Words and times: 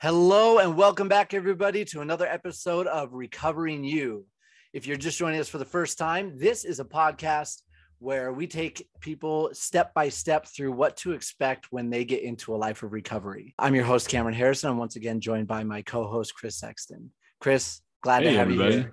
Hello 0.00 0.58
and 0.58 0.76
welcome 0.76 1.08
back, 1.08 1.34
everybody, 1.34 1.84
to 1.86 2.02
another 2.02 2.24
episode 2.24 2.86
of 2.86 3.14
Recovering 3.14 3.82
You. 3.82 4.26
If 4.72 4.86
you're 4.86 4.96
just 4.96 5.18
joining 5.18 5.40
us 5.40 5.48
for 5.48 5.58
the 5.58 5.64
first 5.64 5.98
time, 5.98 6.38
this 6.38 6.64
is 6.64 6.78
a 6.78 6.84
podcast 6.84 7.62
where 7.98 8.32
we 8.32 8.46
take 8.46 8.88
people 9.00 9.50
step 9.54 9.92
by 9.94 10.08
step 10.08 10.46
through 10.46 10.70
what 10.70 10.96
to 10.98 11.14
expect 11.14 11.72
when 11.72 11.90
they 11.90 12.04
get 12.04 12.22
into 12.22 12.54
a 12.54 12.56
life 12.56 12.84
of 12.84 12.92
recovery. 12.92 13.56
I'm 13.58 13.74
your 13.74 13.82
host, 13.82 14.08
Cameron 14.08 14.36
Harrison. 14.36 14.70
I'm 14.70 14.78
once 14.78 14.94
again 14.94 15.20
joined 15.20 15.48
by 15.48 15.64
my 15.64 15.82
co 15.82 16.06
host, 16.06 16.32
Chris 16.32 16.56
Sexton. 16.56 17.10
Chris, 17.40 17.80
glad 18.00 18.22
hey, 18.22 18.30
to 18.30 18.36
have 18.36 18.46
everybody. 18.46 18.74
you 18.74 18.80
here. 18.82 18.92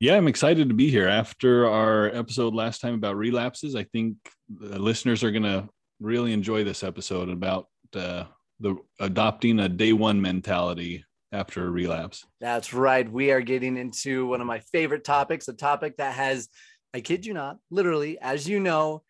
Yeah, 0.00 0.16
I'm 0.16 0.26
excited 0.26 0.68
to 0.68 0.74
be 0.74 0.90
here. 0.90 1.06
After 1.06 1.68
our 1.68 2.06
episode 2.06 2.56
last 2.56 2.80
time 2.80 2.94
about 2.94 3.16
relapses, 3.16 3.76
I 3.76 3.84
think 3.84 4.16
the 4.52 4.80
listeners 4.80 5.22
are 5.22 5.30
going 5.30 5.44
to 5.44 5.68
really 6.00 6.32
enjoy 6.32 6.64
this 6.64 6.82
episode 6.82 7.30
about 7.30 7.68
uh, 7.94 8.24
the 8.60 8.76
adopting 9.00 9.60
a 9.60 9.68
day 9.68 9.92
one 9.92 10.20
mentality 10.20 11.04
after 11.32 11.66
a 11.66 11.70
relapse. 11.70 12.24
That's 12.40 12.72
right. 12.72 13.10
We 13.10 13.30
are 13.32 13.40
getting 13.40 13.76
into 13.76 14.26
one 14.26 14.40
of 14.40 14.46
my 14.46 14.60
favorite 14.60 15.04
topics, 15.04 15.48
a 15.48 15.52
topic 15.52 15.96
that 15.96 16.14
has, 16.14 16.48
I 16.94 17.00
kid 17.00 17.26
you 17.26 17.34
not, 17.34 17.58
literally, 17.70 18.18
as 18.20 18.48
you 18.48 18.60
know, 18.60 19.02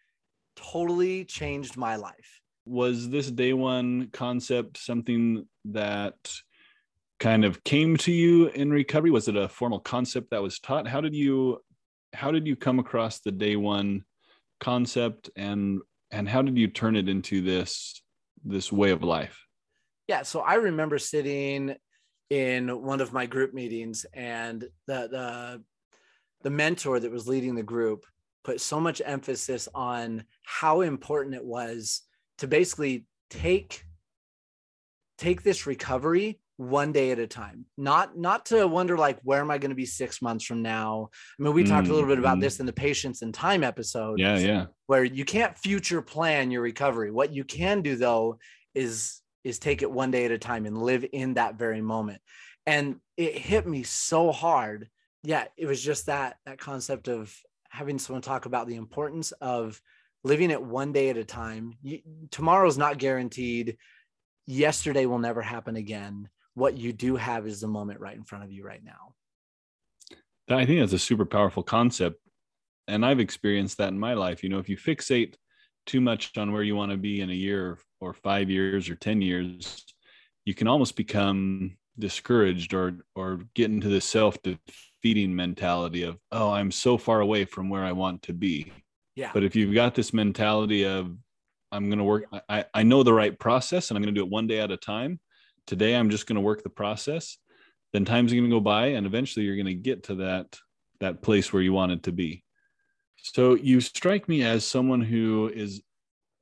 totally 0.56 1.24
changed 1.24 1.76
my 1.76 1.96
life. 1.96 2.40
Was 2.66 3.10
this 3.10 3.30
day 3.30 3.52
one 3.52 4.08
concept 4.12 4.78
something 4.78 5.46
that 5.66 6.14
kind 7.20 7.44
of 7.44 7.62
came 7.64 7.96
to 7.98 8.12
you 8.12 8.48
in 8.48 8.70
recovery? 8.70 9.10
Was 9.10 9.28
it 9.28 9.36
a 9.36 9.48
formal 9.48 9.80
concept 9.80 10.30
that 10.30 10.42
was 10.42 10.58
taught? 10.58 10.88
How 10.88 11.00
did 11.00 11.14
you 11.14 11.60
how 12.14 12.30
did 12.30 12.46
you 12.46 12.56
come 12.56 12.78
across 12.78 13.20
the 13.20 13.32
day 13.32 13.56
one 13.56 14.04
concept 14.60 15.28
and 15.36 15.80
and 16.10 16.28
how 16.28 16.42
did 16.42 16.56
you 16.56 16.68
turn 16.68 16.96
it 16.96 17.08
into 17.08 17.42
this 17.42 18.02
this 18.44 18.70
way 18.70 18.90
of 18.90 19.02
life? 19.02 19.44
Yeah, 20.06 20.22
so 20.22 20.40
I 20.40 20.54
remember 20.54 20.98
sitting 20.98 21.74
in 22.30 22.82
one 22.82 23.00
of 23.00 23.12
my 23.12 23.26
group 23.26 23.54
meetings 23.54 24.06
and 24.12 24.62
the 24.86 25.08
the 25.10 25.62
the 26.42 26.50
mentor 26.50 27.00
that 27.00 27.10
was 27.10 27.26
leading 27.26 27.54
the 27.54 27.62
group 27.62 28.04
put 28.44 28.60
so 28.60 28.78
much 28.78 29.00
emphasis 29.04 29.68
on 29.74 30.24
how 30.42 30.82
important 30.82 31.34
it 31.34 31.44
was 31.44 32.02
to 32.38 32.46
basically 32.46 33.06
take 33.30 33.84
take 35.16 35.42
this 35.42 35.66
recovery 35.66 36.40
one 36.56 36.92
day 36.92 37.10
at 37.10 37.18
a 37.18 37.26
time. 37.26 37.66
Not 37.76 38.16
not 38.16 38.46
to 38.46 38.66
wonder 38.66 38.96
like 38.96 39.18
where 39.22 39.40
am 39.40 39.50
i 39.50 39.58
going 39.58 39.70
to 39.70 39.76
be 39.76 39.86
six 39.86 40.22
months 40.22 40.44
from 40.44 40.62
now? 40.62 41.10
I 41.38 41.42
mean 41.42 41.52
we 41.52 41.64
mm-hmm. 41.64 41.72
talked 41.72 41.88
a 41.88 41.92
little 41.92 42.08
bit 42.08 42.18
about 42.18 42.34
mm-hmm. 42.34 42.42
this 42.42 42.60
in 42.60 42.66
the 42.66 42.72
patience 42.72 43.22
and 43.22 43.34
time 43.34 43.64
episode 43.64 44.18
yeah 44.18 44.38
yeah. 44.38 44.66
where 44.86 45.04
you 45.04 45.24
can't 45.24 45.56
future 45.58 46.02
plan 46.02 46.50
your 46.50 46.62
recovery. 46.62 47.10
What 47.10 47.32
you 47.32 47.44
can 47.44 47.82
do 47.82 47.96
though 47.96 48.38
is 48.74 49.20
is 49.42 49.58
take 49.58 49.82
it 49.82 49.90
one 49.90 50.10
day 50.10 50.24
at 50.24 50.30
a 50.30 50.38
time 50.38 50.64
and 50.64 50.78
live 50.80 51.04
in 51.12 51.34
that 51.34 51.56
very 51.56 51.80
moment. 51.80 52.20
And 52.66 52.96
it 53.16 53.36
hit 53.36 53.66
me 53.66 53.82
so 53.82 54.30
hard. 54.30 54.88
Yeah 55.22 55.46
it 55.56 55.66
was 55.66 55.82
just 55.82 56.06
that 56.06 56.36
that 56.46 56.58
concept 56.58 57.08
of 57.08 57.34
having 57.68 57.98
someone 57.98 58.22
talk 58.22 58.46
about 58.46 58.68
the 58.68 58.76
importance 58.76 59.32
of 59.32 59.80
living 60.22 60.52
it 60.52 60.62
one 60.62 60.92
day 60.92 61.10
at 61.10 61.16
a 61.16 61.24
time. 61.24 61.74
You, 61.82 61.98
tomorrow's 62.30 62.78
not 62.78 62.98
guaranteed. 62.98 63.76
Yesterday 64.46 65.06
will 65.06 65.18
never 65.18 65.42
happen 65.42 65.74
again 65.74 66.28
what 66.54 66.76
you 66.76 66.92
do 66.92 67.16
have 67.16 67.46
is 67.46 67.60
the 67.60 67.68
moment 67.68 68.00
right 68.00 68.16
in 68.16 68.24
front 68.24 68.44
of 68.44 68.52
you 68.52 68.64
right 68.64 68.82
now. 68.84 69.14
I 70.48 70.66
think 70.66 70.80
that's 70.80 70.92
a 70.92 70.98
super 70.98 71.24
powerful 71.24 71.62
concept. 71.62 72.20
And 72.86 73.04
I've 73.04 73.20
experienced 73.20 73.78
that 73.78 73.88
in 73.88 73.98
my 73.98 74.14
life. 74.14 74.42
You 74.42 74.50
know, 74.50 74.58
if 74.58 74.68
you 74.68 74.76
fixate 74.76 75.34
too 75.86 76.00
much 76.00 76.36
on 76.36 76.52
where 76.52 76.62
you 76.62 76.76
want 76.76 76.92
to 76.92 76.98
be 76.98 77.20
in 77.20 77.30
a 77.30 77.34
year 77.34 77.78
or 78.00 78.12
five 78.12 78.50
years 78.50 78.88
or 78.90 78.94
10 78.94 79.22
years, 79.22 79.84
you 80.44 80.54
can 80.54 80.68
almost 80.68 80.96
become 80.96 81.76
discouraged 81.98 82.74
or 82.74 83.04
or 83.14 83.40
get 83.54 83.70
into 83.70 83.88
this 83.88 84.04
self-defeating 84.04 85.34
mentality 85.34 86.02
of, 86.02 86.18
oh, 86.32 86.50
I'm 86.50 86.70
so 86.70 86.98
far 86.98 87.20
away 87.20 87.44
from 87.44 87.70
where 87.70 87.84
I 87.84 87.92
want 87.92 88.22
to 88.24 88.32
be. 88.32 88.72
Yeah. 89.14 89.30
But 89.32 89.44
if 89.44 89.56
you've 89.56 89.74
got 89.74 89.94
this 89.94 90.12
mentality 90.12 90.84
of 90.84 91.16
I'm 91.72 91.86
going 91.86 91.98
to 91.98 92.04
work, 92.04 92.24
I, 92.48 92.66
I 92.74 92.82
know 92.82 93.02
the 93.02 93.14
right 93.14 93.36
process 93.38 93.90
and 93.90 93.96
I'm 93.96 94.02
going 94.02 94.14
to 94.14 94.20
do 94.20 94.24
it 94.24 94.30
one 94.30 94.46
day 94.46 94.60
at 94.60 94.70
a 94.70 94.76
time 94.76 95.20
today 95.66 95.94
i'm 95.94 96.10
just 96.10 96.26
going 96.26 96.36
to 96.36 96.42
work 96.42 96.62
the 96.62 96.70
process 96.70 97.38
then 97.94 98.04
time's 98.04 98.32
going 98.32 98.44
to 98.44 98.50
go 98.50 98.60
by 98.60 98.88
and 98.88 99.06
eventually 99.06 99.46
you're 99.46 99.54
going 99.54 99.66
to 99.66 99.74
get 99.74 100.02
to 100.02 100.16
that 100.16 100.58
that 101.00 101.22
place 101.22 101.52
where 101.52 101.62
you 101.62 101.72
wanted 101.72 102.02
to 102.04 102.12
be. 102.12 102.42
So 103.16 103.54
you 103.54 103.80
strike 103.80 104.28
me 104.28 104.42
as 104.42 104.66
someone 104.66 105.00
who 105.00 105.50
is 105.54 105.82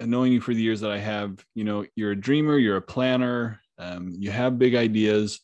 knowing 0.01 0.33
you 0.33 0.41
for 0.41 0.55
the 0.55 0.63
years 0.63 0.81
that 0.81 0.91
i 0.91 0.99
have. 0.99 1.45
You 1.55 1.65
know 1.65 1.85
you're 1.95 2.13
a 2.13 2.21
dreamer 2.21 2.59
you're 2.59 2.79
a 2.79 2.83
planner 2.83 3.61
um, 3.79 4.13
you 4.17 4.31
have 4.31 4.59
big 4.59 4.75
ideas. 4.75 5.41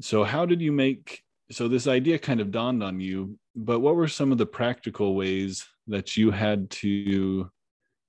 So 0.00 0.24
how 0.24 0.46
did 0.46 0.60
you 0.60 0.72
make 0.72 1.22
so 1.50 1.68
this 1.68 1.86
idea 1.86 2.18
kind 2.18 2.40
of 2.40 2.50
dawned 2.52 2.82
on 2.82 3.00
you 3.00 3.38
but 3.56 3.80
what 3.80 3.96
were 3.96 4.08
some 4.08 4.30
of 4.30 4.38
the 4.38 4.46
practical 4.46 5.14
ways 5.14 5.66
that 5.88 6.16
you 6.16 6.30
had 6.30 6.70
to 6.70 7.50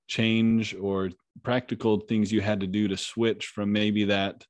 change 0.06 0.74
or 0.74 1.10
practical 1.42 1.98
things 1.98 2.30
you 2.30 2.40
had 2.40 2.60
to 2.60 2.66
do 2.66 2.86
to 2.88 2.96
switch 2.96 3.46
from 3.46 3.72
maybe 3.72 4.04
that 4.04 4.46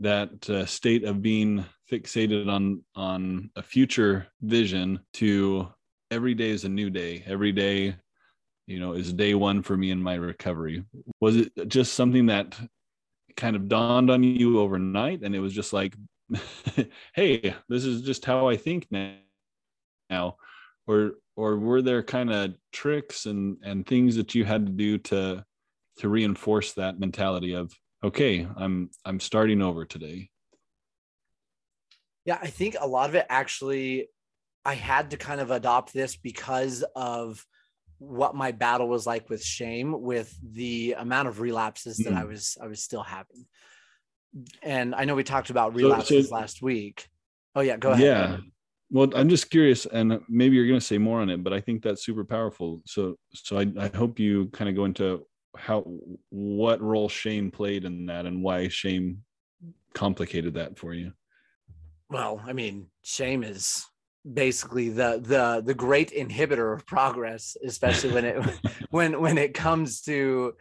that 0.00 0.48
uh, 0.48 0.66
state 0.66 1.04
of 1.04 1.22
being 1.22 1.64
fixated 1.90 2.48
on 2.48 2.82
on 2.94 3.50
a 3.56 3.62
future 3.62 4.26
vision 4.42 5.00
to 5.14 5.68
every 6.10 6.34
day 6.34 6.50
is 6.50 6.64
a 6.64 6.68
new 6.68 6.90
day. 6.90 7.22
Every 7.26 7.52
day 7.52 7.96
you 8.66 8.78
know 8.78 8.92
is 8.92 9.12
day 9.12 9.34
one 9.34 9.62
for 9.62 9.76
me 9.76 9.90
in 9.90 10.02
my 10.02 10.14
recovery. 10.14 10.84
Was 11.20 11.36
it 11.36 11.52
just 11.68 11.94
something 11.94 12.26
that 12.26 12.56
kind 13.36 13.56
of 13.56 13.68
dawned 13.68 14.10
on 14.10 14.22
you 14.22 14.60
overnight 14.60 15.22
and 15.22 15.34
it 15.34 15.38
was 15.38 15.52
just 15.52 15.72
like 15.72 15.94
hey 17.14 17.54
this 17.68 17.84
is 17.84 18.02
just 18.02 18.24
how 18.24 18.48
i 18.48 18.56
think 18.56 18.86
now? 18.90 20.36
Or 20.86 21.12
or 21.36 21.56
were 21.56 21.82
there 21.82 22.02
kind 22.02 22.32
of 22.32 22.54
tricks 22.72 23.26
and 23.26 23.56
and 23.62 23.86
things 23.86 24.16
that 24.16 24.34
you 24.34 24.44
had 24.44 24.66
to 24.66 24.72
do 24.72 24.98
to 24.98 25.44
to 25.98 26.08
reinforce 26.08 26.74
that 26.74 27.00
mentality 27.00 27.54
of 27.54 27.72
okay 28.02 28.46
i'm 28.56 28.90
i'm 29.04 29.20
starting 29.20 29.62
over 29.62 29.84
today. 29.84 30.30
Yeah 32.24 32.38
i 32.40 32.48
think 32.48 32.76
a 32.78 32.86
lot 32.86 33.08
of 33.08 33.14
it 33.14 33.26
actually 33.28 34.08
i 34.64 34.74
had 34.74 35.10
to 35.10 35.16
kind 35.16 35.40
of 35.40 35.50
adopt 35.50 35.92
this 35.92 36.16
because 36.16 36.84
of 36.94 37.44
what 37.98 38.34
my 38.34 38.52
battle 38.52 38.88
was 38.88 39.06
like 39.06 39.28
with 39.28 39.42
shame 39.42 40.00
with 40.00 40.32
the 40.52 40.94
amount 40.98 41.26
of 41.28 41.40
relapses 41.40 41.96
that 41.98 42.12
mm. 42.12 42.18
i 42.18 42.24
was 42.24 42.56
i 42.62 42.66
was 42.66 42.82
still 42.82 43.02
having. 43.02 43.46
And 44.62 44.94
i 44.94 45.04
know 45.04 45.14
we 45.14 45.24
talked 45.24 45.50
about 45.50 45.74
relapses 45.74 46.26
so, 46.26 46.30
so, 46.30 46.34
last 46.34 46.62
week. 46.62 47.08
Oh 47.54 47.60
yeah 47.62 47.76
go 47.76 47.90
ahead. 47.90 48.04
Yeah. 48.04 48.36
Well 48.90 49.10
i'm 49.16 49.28
just 49.28 49.50
curious 49.50 49.86
and 49.86 50.20
maybe 50.28 50.54
you're 50.54 50.68
going 50.68 50.78
to 50.78 50.86
say 50.86 50.98
more 50.98 51.20
on 51.20 51.30
it 51.30 51.42
but 51.42 51.52
i 51.52 51.60
think 51.60 51.82
that's 51.82 52.04
super 52.04 52.24
powerful. 52.24 52.82
So 52.86 53.16
so 53.32 53.58
i, 53.58 53.66
I 53.78 53.88
hope 53.88 54.20
you 54.20 54.46
kind 54.52 54.68
of 54.68 54.76
go 54.76 54.84
into 54.84 55.26
how 55.56 55.84
what 56.30 56.80
role 56.80 57.08
shame 57.08 57.50
played 57.50 57.84
in 57.84 58.06
that 58.06 58.26
and 58.26 58.42
why 58.42 58.68
shame 58.68 59.22
complicated 59.94 60.54
that 60.54 60.78
for 60.78 60.94
you? 60.94 61.12
Well 62.10 62.40
i 62.46 62.52
mean 62.52 62.86
shame 63.02 63.42
is 63.42 63.84
basically 64.30 64.88
the 64.88 65.20
the 65.22 65.62
the 65.64 65.74
great 65.74 66.10
inhibitor 66.10 66.74
of 66.74 66.86
progress 66.86 67.56
especially 67.64 68.12
when 68.12 68.24
it 68.24 68.42
when 68.90 69.20
when 69.20 69.38
it 69.38 69.54
comes 69.54 70.02
to 70.02 70.54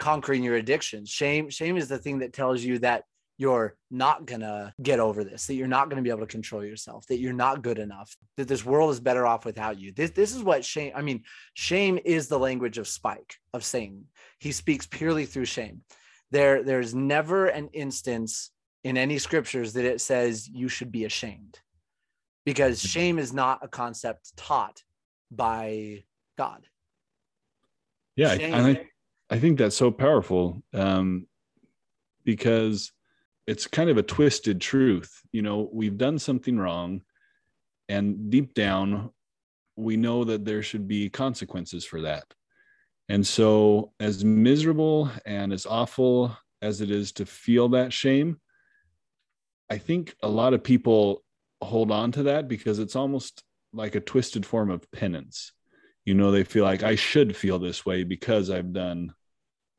conquering 0.00 0.42
your 0.42 0.56
addiction. 0.56 1.04
Shame 1.04 1.50
shame 1.50 1.76
is 1.76 1.86
the 1.86 1.98
thing 1.98 2.18
that 2.18 2.32
tells 2.32 2.64
you 2.64 2.80
that 2.80 3.04
you're 3.40 3.74
not 3.90 4.26
gonna 4.26 4.74
get 4.82 5.00
over 5.00 5.24
this, 5.24 5.46
that 5.46 5.54
you're 5.54 5.66
not 5.66 5.88
gonna 5.88 6.02
be 6.02 6.10
able 6.10 6.20
to 6.20 6.26
control 6.26 6.62
yourself, 6.62 7.06
that 7.06 7.20
you're 7.20 7.32
not 7.32 7.62
good 7.62 7.78
enough, 7.78 8.14
that 8.36 8.46
this 8.46 8.66
world 8.66 8.90
is 8.90 9.00
better 9.00 9.26
off 9.26 9.46
without 9.46 9.80
you. 9.80 9.92
This 9.92 10.10
this 10.10 10.34
is 10.36 10.42
what 10.42 10.62
shame. 10.62 10.92
I 10.94 11.00
mean, 11.00 11.22
shame 11.54 11.98
is 12.04 12.28
the 12.28 12.38
language 12.38 12.76
of 12.76 12.86
Spike 12.86 13.36
of 13.54 13.64
Satan. 13.64 14.04
He 14.40 14.52
speaks 14.52 14.86
purely 14.86 15.24
through 15.24 15.46
shame. 15.46 15.80
There 16.30 16.62
there's 16.62 16.94
never 16.94 17.46
an 17.46 17.70
instance 17.72 18.50
in 18.84 18.98
any 18.98 19.18
scriptures 19.18 19.72
that 19.72 19.86
it 19.86 20.02
says 20.02 20.46
you 20.46 20.68
should 20.68 20.92
be 20.92 21.06
ashamed, 21.06 21.58
because 22.44 22.78
mm-hmm. 22.78 22.88
shame 22.88 23.18
is 23.18 23.32
not 23.32 23.60
a 23.62 23.68
concept 23.68 24.36
taught 24.36 24.82
by 25.30 26.04
God. 26.36 26.66
Yeah, 28.16 28.36
shame, 28.36 28.54
I, 28.54 28.84
I 29.34 29.38
think 29.38 29.58
that's 29.58 29.76
so 29.76 29.90
powerful 29.90 30.62
um, 30.74 31.26
because 32.24 32.92
it's 33.46 33.66
kind 33.66 33.90
of 33.90 33.98
a 33.98 34.02
twisted 34.02 34.60
truth. 34.60 35.20
You 35.32 35.42
know, 35.42 35.68
we've 35.72 35.98
done 35.98 36.18
something 36.18 36.58
wrong, 36.58 37.02
and 37.88 38.30
deep 38.30 38.54
down, 38.54 39.10
we 39.76 39.96
know 39.96 40.24
that 40.24 40.44
there 40.44 40.62
should 40.62 40.86
be 40.86 41.08
consequences 41.08 41.84
for 41.84 42.02
that. 42.02 42.24
And 43.08 43.26
so, 43.26 43.92
as 43.98 44.24
miserable 44.24 45.10
and 45.26 45.52
as 45.52 45.66
awful 45.66 46.36
as 46.62 46.80
it 46.80 46.90
is 46.90 47.12
to 47.12 47.26
feel 47.26 47.70
that 47.70 47.92
shame, 47.92 48.38
I 49.68 49.78
think 49.78 50.14
a 50.22 50.28
lot 50.28 50.54
of 50.54 50.62
people 50.62 51.22
hold 51.62 51.90
on 51.90 52.12
to 52.12 52.24
that 52.24 52.48
because 52.48 52.78
it's 52.78 52.96
almost 52.96 53.42
like 53.72 53.94
a 53.94 54.00
twisted 54.00 54.44
form 54.44 54.70
of 54.70 54.90
penance. 54.92 55.52
You 56.04 56.14
know, 56.14 56.30
they 56.30 56.44
feel 56.44 56.64
like 56.64 56.82
I 56.82 56.94
should 56.94 57.36
feel 57.36 57.58
this 57.58 57.84
way 57.84 58.04
because 58.04 58.50
I've 58.50 58.72
done 58.72 59.14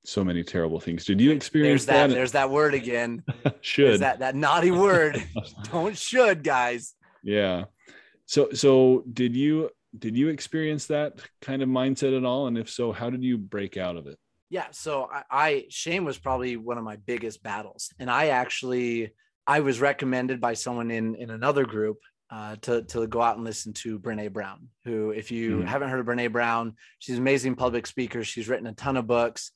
so 0.03 0.23
many 0.23 0.43
terrible 0.43 0.79
things. 0.79 1.05
Did 1.05 1.21
you 1.21 1.31
experience 1.31 1.85
there's 1.85 1.97
that, 1.97 2.07
that? 2.07 2.13
There's 2.13 2.31
that 2.31 2.49
word 2.49 2.73
again. 2.73 3.23
should 3.61 3.87
There's 3.87 3.99
that 3.99 4.19
that 4.19 4.35
naughty 4.35 4.71
word. 4.71 5.23
Don't 5.71 5.97
should, 5.97 6.43
guys. 6.43 6.95
yeah. 7.23 7.65
So 8.25 8.49
so 8.53 9.03
did 9.11 9.35
you 9.35 9.69
did 9.97 10.15
you 10.17 10.29
experience 10.29 10.87
that 10.87 11.19
kind 11.41 11.61
of 11.61 11.69
mindset 11.69 12.17
at 12.17 12.23
all? 12.25 12.47
And 12.47 12.57
if 12.57 12.69
so, 12.69 12.91
how 12.91 13.09
did 13.09 13.23
you 13.23 13.37
break 13.37 13.77
out 13.77 13.97
of 13.97 14.07
it? 14.07 14.17
Yeah. 14.49 14.67
So 14.71 15.09
I, 15.11 15.23
I 15.29 15.65
shame 15.69 16.05
was 16.05 16.17
probably 16.17 16.57
one 16.57 16.77
of 16.77 16.83
my 16.83 16.95
biggest 16.95 17.43
battles, 17.43 17.89
and 17.99 18.09
I 18.09 18.27
actually 18.27 19.13
I 19.45 19.59
was 19.59 19.81
recommended 19.81 20.39
by 20.41 20.53
someone 20.53 20.91
in 20.91 21.15
in 21.15 21.29
another 21.29 21.65
group 21.65 21.97
uh, 22.31 22.55
to 22.61 22.83
to 22.83 23.05
go 23.07 23.21
out 23.21 23.35
and 23.35 23.45
listen 23.45 23.73
to 23.73 23.99
Brene 23.99 24.31
Brown. 24.31 24.69
Who, 24.85 25.11
if 25.11 25.31
you 25.31 25.57
Mhm. 25.57 25.65
haven't 25.67 25.89
heard 25.89 25.99
of 25.99 26.05
Brene 26.05 26.31
Brown, 26.31 26.75
she's 26.99 27.15
an 27.17 27.21
amazing 27.21 27.55
public 27.55 27.85
speaker. 27.85 28.23
She's 28.23 28.47
written 28.49 28.67
a 28.67 28.73
ton 28.73 28.97
of 28.97 29.05
books. 29.07 29.51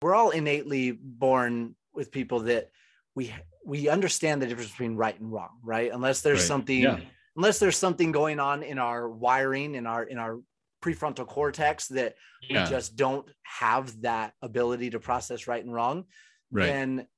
We're 0.00 0.14
all 0.14 0.30
innately 0.30 0.92
born 0.92 1.74
with 1.92 2.10
people 2.12 2.40
that 2.40 2.70
we 3.14 3.34
we 3.64 3.88
understand 3.88 4.40
the 4.40 4.46
difference 4.46 4.70
between 4.70 4.96
right 4.96 5.18
and 5.18 5.30
wrong, 5.30 5.58
right? 5.62 5.90
Unless 5.92 6.22
there's 6.22 6.40
Right. 6.40 6.46
something 6.46 6.80
Yeah. 6.80 7.00
unless 7.36 7.58
there's 7.58 7.76
something 7.76 8.10
going 8.12 8.40
on 8.40 8.62
in 8.62 8.78
our 8.78 9.08
wiring 9.08 9.74
in 9.74 9.86
our 9.86 10.04
in 10.04 10.18
our 10.18 10.40
prefrontal 10.82 11.26
cortex 11.26 11.88
that 11.88 12.14
Yeah. 12.42 12.62
we 12.64 12.70
just 12.70 12.94
don't 12.96 13.28
have 13.42 14.00
that 14.02 14.34
ability 14.42 14.90
to 14.90 15.00
process 15.00 15.46
right 15.48 15.62
and 15.64 15.74
wrong 15.74 16.04
Right. 16.52 16.66
then 16.66 17.08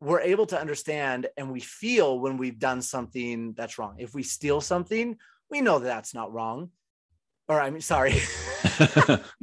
we're 0.00 0.20
able 0.20 0.46
to 0.46 0.60
understand 0.60 1.28
and 1.36 1.50
we 1.50 1.60
feel 1.60 2.20
when 2.20 2.36
we've 2.36 2.58
done 2.58 2.82
something 2.82 3.54
that's 3.54 3.78
wrong 3.78 3.96
if 3.98 4.14
we 4.14 4.22
steal 4.22 4.60
something 4.60 5.18
we 5.50 5.62
know 5.62 5.78
that 5.78 5.86
that's 5.88 6.12
not 6.14 6.32
wrong 6.32 6.70
or 7.48 7.60
I'm 7.60 7.80
sorry. 7.80 8.14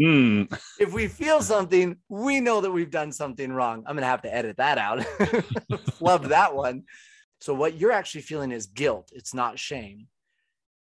Mm, 0.02 0.52
if 0.80 0.94
we 0.94 1.08
feel 1.08 1.42
something 1.42 1.96
we 2.10 2.42
know 2.42 2.62
that 2.62 2.72
we've 2.72 2.92
done 2.92 3.12
something 3.12 3.52
wrong. 3.52 3.84
I'm 3.88 3.96
gonna 3.96 4.06
have 4.06 4.22
to 4.24 4.34
edit 4.34 4.58
that 4.58 4.78
out. 4.78 5.06
Love 6.02 6.30
that 6.30 6.54
one. 6.54 6.84
So 7.40 7.54
what 7.54 7.76
you're 7.76 7.92
actually 7.92 8.22
feeling 8.22 8.52
is 8.52 8.68
guilt. 8.68 9.12
It's 9.14 9.34
not 9.34 9.58
shame. 9.58 10.08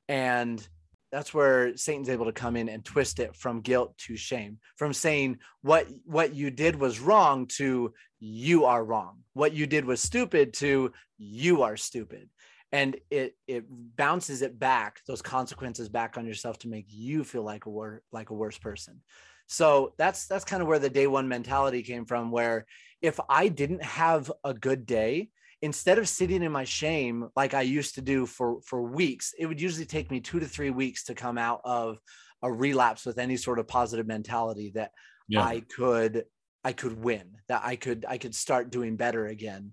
And 0.08 0.66
that's 1.10 1.34
where 1.34 1.76
satan's 1.76 2.08
able 2.08 2.24
to 2.24 2.32
come 2.32 2.56
in 2.56 2.70
and 2.70 2.84
twist 2.84 3.20
it 3.20 3.36
from 3.36 3.60
guilt 3.60 3.96
to 3.98 4.16
shame 4.16 4.58
from 4.76 4.94
saying 4.94 5.38
what 5.60 5.86
what 6.06 6.34
you 6.34 6.50
did 6.50 6.76
was 6.76 7.00
wrong 7.00 7.46
to 7.46 7.92
you 8.19 8.64
are 8.64 8.84
wrong. 8.84 9.19
What 9.34 9.52
you 9.52 9.66
did 9.66 9.84
was 9.84 10.00
stupid 10.00 10.54
to 10.54 10.92
you 11.19 11.62
are 11.62 11.76
stupid 11.76 12.30
and 12.72 12.96
it 13.10 13.36
it 13.46 13.64
bounces 13.69 14.42
it 14.42 14.58
back 14.58 15.00
those 15.06 15.22
consequences 15.22 15.88
back 15.88 16.16
on 16.16 16.26
yourself 16.26 16.58
to 16.58 16.69
make 16.69 16.86
you 16.88 17.24
feel 17.24 17.42
like 17.42 17.66
a 17.66 17.70
wor- 17.70 18.02
like 18.12 18.30
a 18.30 18.34
worse 18.34 18.58
person 18.58 19.00
so 19.46 19.92
that's 19.98 20.26
that's 20.26 20.44
kind 20.44 20.62
of 20.62 20.69
where 20.69 20.78
the 20.78 20.90
day 20.90 21.06
one 21.06 21.28
mentality 21.28 21.82
came 21.82 22.04
from 22.04 22.30
where 22.30 22.66
if 23.00 23.19
i 23.28 23.48
didn't 23.48 23.82
have 23.82 24.30
a 24.44 24.54
good 24.54 24.86
day 24.86 25.28
instead 25.60 25.98
of 25.98 26.08
sitting 26.08 26.42
in 26.42 26.52
my 26.52 26.64
shame 26.64 27.28
like 27.36 27.54
i 27.54 27.62
used 27.62 27.94
to 27.94 28.02
do 28.02 28.26
for 28.26 28.60
for 28.62 28.82
weeks 28.82 29.34
it 29.38 29.46
would 29.46 29.60
usually 29.60 29.86
take 29.86 30.10
me 30.10 30.20
2 30.20 30.40
to 30.40 30.46
3 30.46 30.70
weeks 30.70 31.04
to 31.04 31.14
come 31.14 31.38
out 31.38 31.60
of 31.64 31.98
a 32.42 32.52
relapse 32.52 33.06
with 33.06 33.19
any 33.19 33.36
sort 33.36 33.58
of 33.58 33.69
positive 33.69 34.06
mentality 34.06 34.72
that 34.74 34.90
yeah. 35.28 35.44
I 35.44 35.60
could 35.60 36.24
I 36.64 36.72
could 36.72 37.02
win, 37.02 37.38
that 37.48 37.62
I 37.64 37.76
could 37.76 38.04
I 38.08 38.19
could 38.19 38.34
start 38.34 38.70
doing 38.70 38.96
better 38.96 39.26
again. 39.26 39.72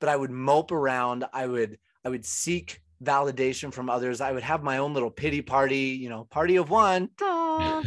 But 0.00 0.08
I 0.08 0.16
would 0.16 0.30
mope 0.30 0.72
around, 0.72 1.24
I 1.32 1.46
would 1.46 1.78
I 2.04 2.08
would 2.08 2.24
seek 2.24 2.80
validation 3.02 3.72
from 3.72 3.88
others. 3.88 4.20
I 4.20 4.32
would 4.32 4.42
have 4.42 4.62
my 4.62 4.78
own 4.78 4.94
little 4.94 5.10
pity 5.10 5.42
party, 5.42 5.98
you 6.00 6.08
know, 6.08 6.24
party 6.30 6.56
of 6.56 6.70
one. 6.70 7.10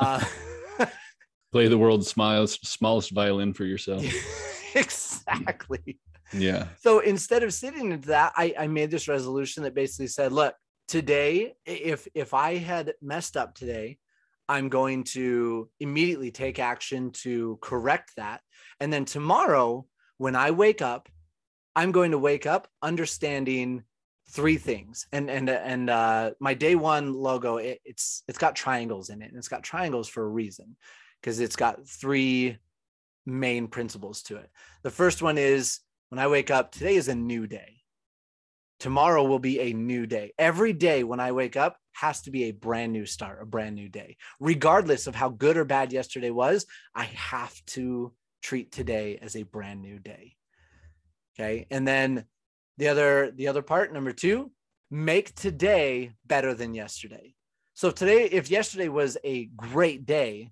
Uh, 0.00 0.24
Play 1.52 1.66
the 1.66 1.76
world's 1.76 2.08
smallest 2.08 2.64
smallest 2.64 3.10
violin 3.10 3.52
for 3.52 3.64
yourself. 3.64 4.04
exactly. 4.74 5.98
Yeah. 6.32 6.68
So 6.80 7.00
instead 7.00 7.42
of 7.42 7.52
sitting 7.52 7.90
into 7.90 8.08
that, 8.08 8.32
I, 8.36 8.54
I 8.56 8.66
made 8.68 8.92
this 8.92 9.08
resolution 9.08 9.64
that 9.64 9.74
basically 9.74 10.06
said, 10.06 10.30
look, 10.30 10.54
today, 10.86 11.54
if 11.66 12.06
if 12.14 12.32
I 12.32 12.58
had 12.58 12.94
messed 13.02 13.36
up 13.36 13.54
today, 13.54 13.98
I'm 14.48 14.68
going 14.68 15.04
to 15.04 15.68
immediately 15.80 16.30
take 16.30 16.58
action 16.58 17.10
to 17.22 17.58
correct 17.60 18.12
that. 18.16 18.40
And 18.80 18.92
then 18.92 19.04
tomorrow, 19.04 19.86
when 20.18 20.36
I 20.36 20.52
wake 20.52 20.80
up, 20.80 21.08
I'm 21.76 21.92
going 21.92 22.10
to 22.10 22.18
wake 22.18 22.46
up 22.46 22.68
understanding 22.82 23.84
three 24.30 24.56
things. 24.56 25.06
And 25.12 25.30
and 25.30 25.48
and 25.48 25.88
uh, 25.90 26.30
my 26.40 26.54
day 26.54 26.74
one 26.74 27.14
logo, 27.14 27.56
it, 27.56 27.80
it's 27.84 28.22
it's 28.28 28.38
got 28.38 28.56
triangles 28.56 29.10
in 29.10 29.22
it, 29.22 29.28
and 29.28 29.36
it's 29.36 29.48
got 29.48 29.62
triangles 29.62 30.08
for 30.08 30.24
a 30.24 30.28
reason, 30.28 30.76
because 31.20 31.40
it's 31.40 31.56
got 31.56 31.86
three 31.88 32.58
main 33.26 33.68
principles 33.68 34.22
to 34.24 34.36
it. 34.36 34.50
The 34.82 34.90
first 34.90 35.22
one 35.22 35.38
is 35.38 35.80
when 36.08 36.18
I 36.18 36.28
wake 36.28 36.50
up, 36.50 36.72
today 36.72 36.96
is 36.96 37.08
a 37.08 37.14
new 37.14 37.46
day. 37.46 37.74
Tomorrow 38.80 39.24
will 39.24 39.40
be 39.40 39.60
a 39.60 39.72
new 39.72 40.06
day. 40.06 40.32
Every 40.38 40.72
day 40.72 41.04
when 41.04 41.20
I 41.20 41.32
wake 41.32 41.56
up 41.56 41.76
has 41.92 42.22
to 42.22 42.30
be 42.30 42.44
a 42.44 42.52
brand 42.52 42.92
new 42.92 43.06
start, 43.06 43.42
a 43.42 43.44
brand 43.44 43.74
new 43.74 43.88
day. 43.88 44.16
Regardless 44.40 45.06
of 45.06 45.14
how 45.14 45.30
good 45.30 45.56
or 45.56 45.64
bad 45.64 45.92
yesterday 45.92 46.30
was, 46.30 46.64
I 46.94 47.04
have 47.04 47.54
to 47.66 48.12
treat 48.40 48.70
today 48.70 49.18
as 49.20 49.34
a 49.34 49.42
brand 49.42 49.82
new 49.82 49.98
day. 49.98 50.36
Okay? 51.38 51.66
And 51.70 51.86
then 51.86 52.24
the 52.78 52.88
other 52.88 53.30
the 53.30 53.48
other 53.48 53.62
part 53.62 53.92
number 53.92 54.12
2, 54.12 54.50
make 54.90 55.34
today 55.34 56.12
better 56.26 56.54
than 56.54 56.74
yesterday. 56.74 57.34
So 57.74 57.90
today 57.90 58.24
if 58.24 58.50
yesterday 58.50 58.88
was 58.88 59.16
a 59.24 59.46
great 59.56 60.06
day, 60.06 60.50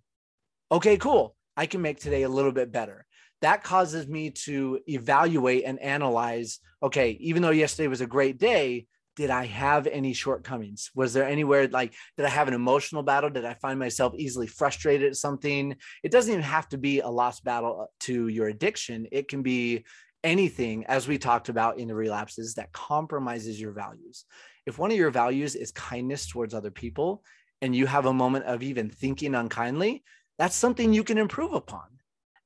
okay, 0.71 0.97
cool. 0.97 1.35
I 1.57 1.67
can 1.67 1.81
make 1.81 2.01
today 2.01 2.23
a 2.23 2.29
little 2.29 2.53
bit 2.53 2.71
better 2.71 3.07
that 3.43 3.63
causes 3.63 4.07
me 4.07 4.31
to 4.31 4.81
evaluate 4.89 5.65
and 5.65 5.79
analyze 5.81 6.59
okay 6.83 7.11
even 7.21 7.43
though 7.43 7.51
yesterday 7.51 7.89
was 7.89 8.01
a 8.01 8.07
great 8.07 8.39
day 8.39 8.87
did 9.15 9.31
i 9.31 9.45
have 9.47 9.87
any 9.87 10.13
shortcomings 10.13 10.91
was 10.95 11.13
there 11.13 11.27
anywhere 11.27 11.69
like 11.69 11.95
did 12.17 12.27
i 12.27 12.29
have 12.29 12.49
an 12.49 12.55
emotional 12.55 13.03
battle 13.03 13.31
did 13.31 13.45
i 13.45 13.55
find 13.55 13.79
myself 13.79 14.15
easily 14.17 14.47
frustrated 14.47 15.09
at 15.09 15.17
something 15.17 15.77
it 16.03 16.11
doesn't 16.11 16.33
even 16.33 16.43
have 16.43 16.69
to 16.69 16.79
be 16.79 17.01
a 17.01 17.09
lost 17.09 17.45
battle 17.45 17.89
to 18.01 18.29
your 18.29 18.49
addiction 18.49 19.07
it 19.13 19.29
can 19.29 19.43
be 19.43 19.85
anything 20.27 20.85
as 20.87 21.09
we 21.09 21.17
talked 21.17 21.49
about 21.49 21.79
in 21.79 21.89
the 21.89 21.95
relapses 21.95 22.55
that 22.55 22.73
compromises 22.73 23.61
your 23.61 23.73
values 23.73 24.25
if 24.67 24.79
one 24.79 24.91
of 24.91 24.97
your 24.97 25.11
values 25.11 25.55
is 25.55 25.71
kindness 25.73 26.27
towards 26.29 26.53
other 26.53 26.71
people 26.71 27.23
and 27.63 27.75
you 27.75 27.87
have 27.87 28.07
a 28.07 28.13
moment 28.13 28.45
of 28.45 28.63
even 28.63 28.91
thinking 28.91 29.35
unkindly 29.35 30.03
that's 30.39 30.57
something 30.57 30.93
you 30.93 31.05
can 31.05 31.17
improve 31.17 31.55
upon 31.55 31.87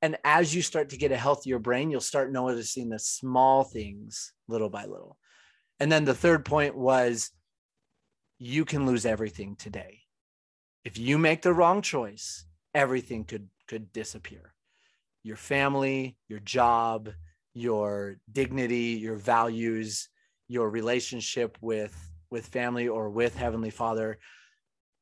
and 0.02 0.16
as 0.24 0.54
you 0.54 0.62
start 0.62 0.88
to 0.90 0.96
get 0.96 1.12
a 1.12 1.16
healthier 1.16 1.58
brain, 1.58 1.90
you'll 1.90 2.00
start 2.00 2.32
noticing 2.32 2.88
the 2.88 2.98
small 2.98 3.64
things 3.64 4.32
little 4.48 4.70
by 4.70 4.86
little. 4.86 5.18
And 5.78 5.92
then 5.92 6.04
the 6.04 6.14
third 6.14 6.44
point 6.44 6.76
was 6.76 7.30
you 8.38 8.64
can 8.64 8.86
lose 8.86 9.04
everything 9.04 9.56
today. 9.56 10.00
If 10.84 10.98
you 10.98 11.18
make 11.18 11.42
the 11.42 11.52
wrong 11.52 11.82
choice, 11.82 12.46
everything 12.74 13.24
could 13.24 13.48
could 13.66 13.92
disappear. 13.92 14.54
Your 15.22 15.36
family, 15.36 16.16
your 16.28 16.40
job, 16.40 17.10
your 17.54 18.16
dignity, 18.30 18.98
your 19.00 19.16
values, 19.16 20.08
your 20.48 20.68
relationship 20.70 21.56
with 21.60 21.96
with 22.30 22.46
family 22.46 22.86
or 22.88 23.10
with 23.10 23.34
heavenly 23.34 23.70
father 23.70 24.18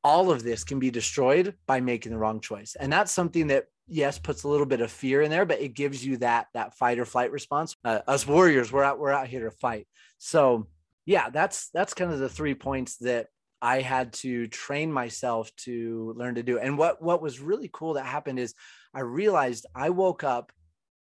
all 0.04 0.30
of 0.30 0.42
this 0.42 0.64
can 0.64 0.78
be 0.78 0.90
destroyed 0.90 1.54
by 1.66 1.80
making 1.80 2.12
the 2.12 2.18
wrong 2.18 2.40
choice. 2.40 2.76
And 2.78 2.92
that's 2.92 3.12
something 3.12 3.48
that 3.48 3.66
yes 3.86 4.18
puts 4.18 4.42
a 4.42 4.48
little 4.48 4.66
bit 4.66 4.82
of 4.82 4.90
fear 4.90 5.22
in 5.22 5.30
there 5.30 5.46
but 5.46 5.60
it 5.62 5.74
gives 5.74 6.04
you 6.04 6.18
that 6.18 6.46
that 6.52 6.74
fight 6.74 6.98
or 6.98 7.04
flight 7.04 7.32
response. 7.32 7.74
Uh, 7.84 8.00
us 8.06 8.26
warriors 8.26 8.70
we're 8.70 8.82
out 8.82 8.98
we're 8.98 9.10
out 9.10 9.28
here 9.28 9.44
to 9.44 9.50
fight. 9.50 9.86
So 10.18 10.66
yeah 11.06 11.30
that's 11.30 11.70
that's 11.70 11.94
kind 11.94 12.12
of 12.12 12.18
the 12.18 12.28
three 12.28 12.54
points 12.54 12.96
that 12.98 13.28
i 13.60 13.80
had 13.80 14.12
to 14.12 14.46
train 14.46 14.92
myself 14.92 15.54
to 15.56 16.14
learn 16.16 16.36
to 16.36 16.42
do. 16.42 16.58
And 16.58 16.78
what 16.78 17.02
what 17.02 17.22
was 17.22 17.40
really 17.40 17.70
cool 17.72 17.94
that 17.94 18.06
happened 18.06 18.38
is 18.38 18.54
i 18.94 19.00
realized 19.00 19.66
i 19.74 19.90
woke 19.90 20.22
up 20.22 20.52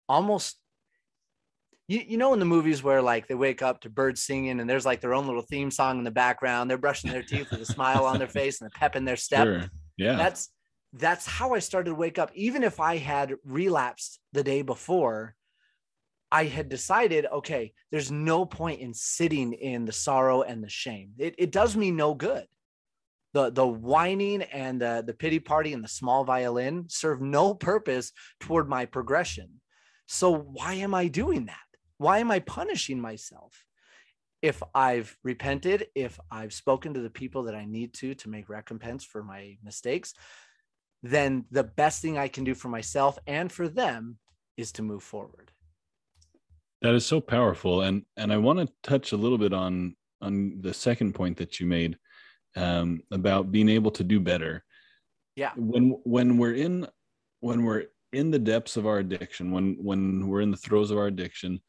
almost 0.09 0.57
you, 1.89 2.03
you 2.07 2.17
know 2.17 2.33
in 2.33 2.39
the 2.39 2.45
movies 2.45 2.83
where 2.83 3.03
like 3.03 3.27
they 3.27 3.35
wake 3.35 3.63
up 3.63 3.81
to 3.81 3.91
birds 3.91 4.23
singing 4.23 4.61
and 4.61 4.69
there's 4.69 4.87
like 4.87 5.01
their 5.01 5.15
own 5.15 5.27
little 5.27 5.43
theme 5.43 5.71
song 5.71 5.99
in 5.99 6.05
the 6.05 6.11
background 6.11 6.71
they're 6.71 6.79
brushing 6.79 7.11
their 7.11 7.23
teeth 7.23 7.51
with 7.51 7.61
a 7.61 7.67
smile 7.67 8.05
on 8.05 8.19
their 8.19 8.29
face 8.41 8.61
and 8.61 8.71
a 8.71 8.79
pep 8.79 8.97
in 8.97 9.05
their 9.05 9.17
step 9.17 9.47
Sure. 9.47 9.71
Yeah. 9.99 10.17
that's 10.17 10.51
that's 10.93 11.27
how 11.27 11.55
I 11.55 11.59
started 11.59 11.91
to 11.91 11.95
wake 11.95 12.19
up. 12.19 12.31
Even 12.35 12.63
if 12.63 12.79
I 12.79 12.99
had 12.99 13.35
relapsed 13.45 14.21
the 14.33 14.45
day 14.45 14.63
before, 14.63 15.35
I 16.31 16.45
had 16.45 16.69
decided, 16.69 17.27
okay, 17.27 17.73
there's 17.91 18.11
no 18.11 18.45
point 18.45 18.81
in 18.81 18.93
sitting 18.95 19.53
in 19.53 19.85
the 19.85 19.93
sorrow 19.93 20.43
and 20.43 20.63
the 20.63 20.69
shame. 20.69 21.13
It, 21.19 21.35
it 21.39 21.51
does 21.51 21.77
me 21.77 21.91
no 21.91 22.15
good. 22.15 22.47
The, 23.35 23.51
the 23.51 23.67
whining 23.67 24.43
and 24.43 24.81
the, 24.81 25.03
the 25.07 25.15
pity 25.15 25.39
party 25.39 25.73
and 25.73 25.83
the 25.83 25.89
small 25.89 26.25
violin 26.25 26.87
serve 26.89 27.23
no 27.23 27.55
purpose 27.55 28.13
toward 28.41 28.69
my 28.69 28.85
progression. 28.85 29.49
So 30.07 30.35
why 30.35 30.75
am 30.75 30.95
I 30.95 31.09
doing 31.09 31.47
that? 31.47 31.57
Why 32.03 32.19
am 32.19 32.33
I 32.33 32.41
punishing 32.41 33.01
myself? 33.01 33.65
If 34.43 34.61
I've 34.75 35.17
repented, 35.23 35.87
if 35.95 36.19
I've 36.33 36.53
spoken 36.53 36.95
to 36.95 37.01
the 37.01 37.09
people 37.09 37.45
that 37.45 37.55
I 37.55 37.65
need 37.65 37.95
to 37.95 38.17
to 38.17 38.29
make 38.29 38.49
recompense 38.49 39.05
for 39.05 39.23
my 39.23 39.57
mistakes, 39.63 40.13
then 41.05 41.45
the 41.53 41.63
best 41.63 42.03
thing 42.03 42.19
I 42.19 42.27
can 42.27 42.43
do 42.43 42.57
for 42.57 42.69
myself 42.69 43.21
and 43.29 43.53
for 43.53 43.69
them 43.69 44.19
is 44.57 44.73
to 44.73 44.83
move 44.83 45.05
forward. 45.05 45.53
That 46.81 46.95
is 46.95 47.07
so 47.07 47.21
powerful, 47.21 47.83
and 47.83 48.03
and 48.17 48.33
I 48.33 48.37
want 48.39 48.59
to 48.59 48.69
touch 48.83 49.13
a 49.13 49.17
little 49.17 49.39
bit 49.39 49.53
on 49.53 49.95
on 50.21 50.61
the 50.61 50.75
second 50.75 51.15
point 51.15 51.37
that 51.37 51.61
you 51.61 51.67
made 51.67 51.97
um, 52.57 53.03
about 53.13 53.53
being 53.53 53.69
able 53.69 53.93
to 53.93 54.03
do 54.03 54.19
better. 54.19 54.65
Yeah. 55.37 55.53
When 55.55 56.01
when 56.03 56.37
we're 56.37 56.55
in 56.55 56.89
when 57.39 57.63
we're 57.63 57.85
in 58.13 58.33
the 58.33 58.41
depths 58.41 58.77
of 58.77 58.89
our 58.89 58.99
addiction, 58.99 59.53
when 59.53 59.77
when 59.79 60.27
we're 60.27 60.41
in 60.41 60.51
the 60.51 60.57
throes 60.57 60.91
of 60.91 60.99
our 60.99 61.07
addiction, 61.07 61.61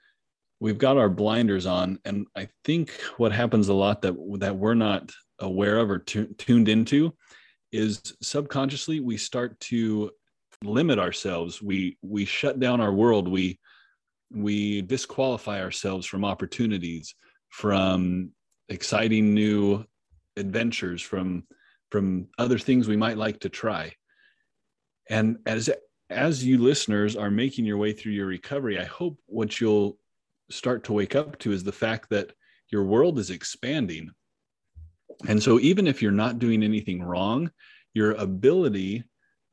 we've 0.63 0.77
got 0.77 0.96
our 0.96 1.10
blinders 1.10 1.65
on, 1.65 2.00
and 2.05 2.25
I 2.38 2.48
think 2.63 2.91
what 3.17 3.34
happens 3.34 3.67
a 3.67 3.74
lot 3.74 4.01
that 4.03 4.15
that 4.39 4.55
we're 4.55 4.75
not 4.75 5.12
aware 5.39 5.77
of 5.77 5.91
or 5.91 6.00
tu- 6.00 6.34
tuned 6.38 6.70
into 6.70 7.13
is 7.74 8.01
subconsciously 8.22 9.01
we 9.01 9.17
start 9.17 9.60
to 9.60 10.10
limit 10.63 11.00
ourselves. 11.00 11.62
We 11.62 11.98
we 12.01 12.24
shut 12.24 12.62
down 12.62 12.79
our 12.79 12.93
world. 12.93 13.27
We 13.27 13.60
we 14.32 14.82
disqualify 14.84 15.62
ourselves 15.62 16.08
from 16.08 16.24
opportunities, 16.24 17.13
from 17.50 18.32
exciting 18.70 19.34
new 19.34 19.84
adventures, 20.38 21.01
from 21.01 21.43
from 21.91 22.27
other 22.38 22.58
things 22.58 22.88
we 22.88 22.96
might 22.96 23.17
like 23.17 23.41
to 23.41 23.50
try. 23.50 23.91
And 25.10 25.39
as 25.46 25.70
as 26.10 26.46
you 26.46 26.58
listeners 26.58 27.17
are 27.17 27.29
making 27.29 27.65
your 27.65 27.77
way 27.77 27.91
through 27.91 28.13
your 28.13 28.27
recovery, 28.27 28.79
I 28.79 28.86
hope 28.86 29.20
what 29.25 29.60
you'll 29.60 29.98
start 30.53 30.83
to 30.86 30.93
wake 30.93 31.15
up 31.15 31.38
to 31.39 31.51
is 31.51 31.63
the 31.63 31.72
fact 31.72 32.10
that 32.10 32.33
your 32.72 32.83
world 32.83 33.19
is 33.19 33.29
expanding. 33.29 34.10
And 35.27 35.41
so 35.41 35.60
even 35.60 35.88
if 35.88 36.01
you're 36.01 36.12
not 36.12 36.39
doing 36.39 36.63
anything 36.63 37.01
wrong, 37.03 37.51
your 37.93 38.13
ability 38.13 39.03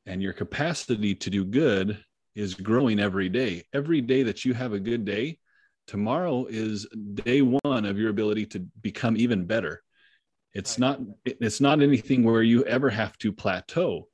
and 0.05 0.21
your 0.21 0.33
capacity 0.33 1.13
to 1.15 1.29
do 1.29 1.45
good 1.45 2.03
is 2.35 2.55
growing 2.55 2.99
every 2.99 3.29
day. 3.29 3.63
Every 3.73 4.01
day 4.01 4.23
that 4.23 4.43
you 4.43 4.53
have 4.53 4.73
a 4.73 4.79
good 4.79 5.05
day, 5.05 5.37
tomorrow 5.87 6.45
is 6.49 6.87
day 7.13 7.41
one 7.41 7.85
of 7.85 7.99
your 7.99 8.09
ability 8.09 8.45
to 8.47 8.59
become 8.81 9.17
even 9.17 9.45
better. 9.45 9.83
It's 10.53 10.77
not 10.77 10.99
it's 11.25 11.61
not 11.61 11.81
anything 11.81 12.23
where 12.23 12.43
you 12.43 12.65
ever 12.65 12.89
have 12.89 13.17
to 13.19 13.31
plateau. 13.31 14.07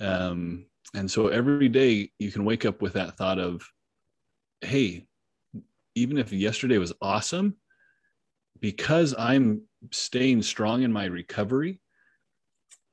Um, 0.00 0.66
and 0.94 1.10
so 1.10 1.28
every 1.28 1.68
day 1.68 2.10
you 2.18 2.30
can 2.30 2.44
wake 2.44 2.64
up 2.64 2.80
with 2.80 2.94
that 2.94 3.16
thought 3.16 3.38
of, 3.38 3.66
hey, 4.60 5.06
even 5.94 6.18
if 6.18 6.32
yesterday 6.32 6.78
was 6.78 6.92
awesome, 7.00 7.56
because 8.60 9.14
I'm 9.18 9.62
staying 9.92 10.42
strong 10.42 10.82
in 10.82 10.92
my 10.92 11.06
recovery, 11.06 11.80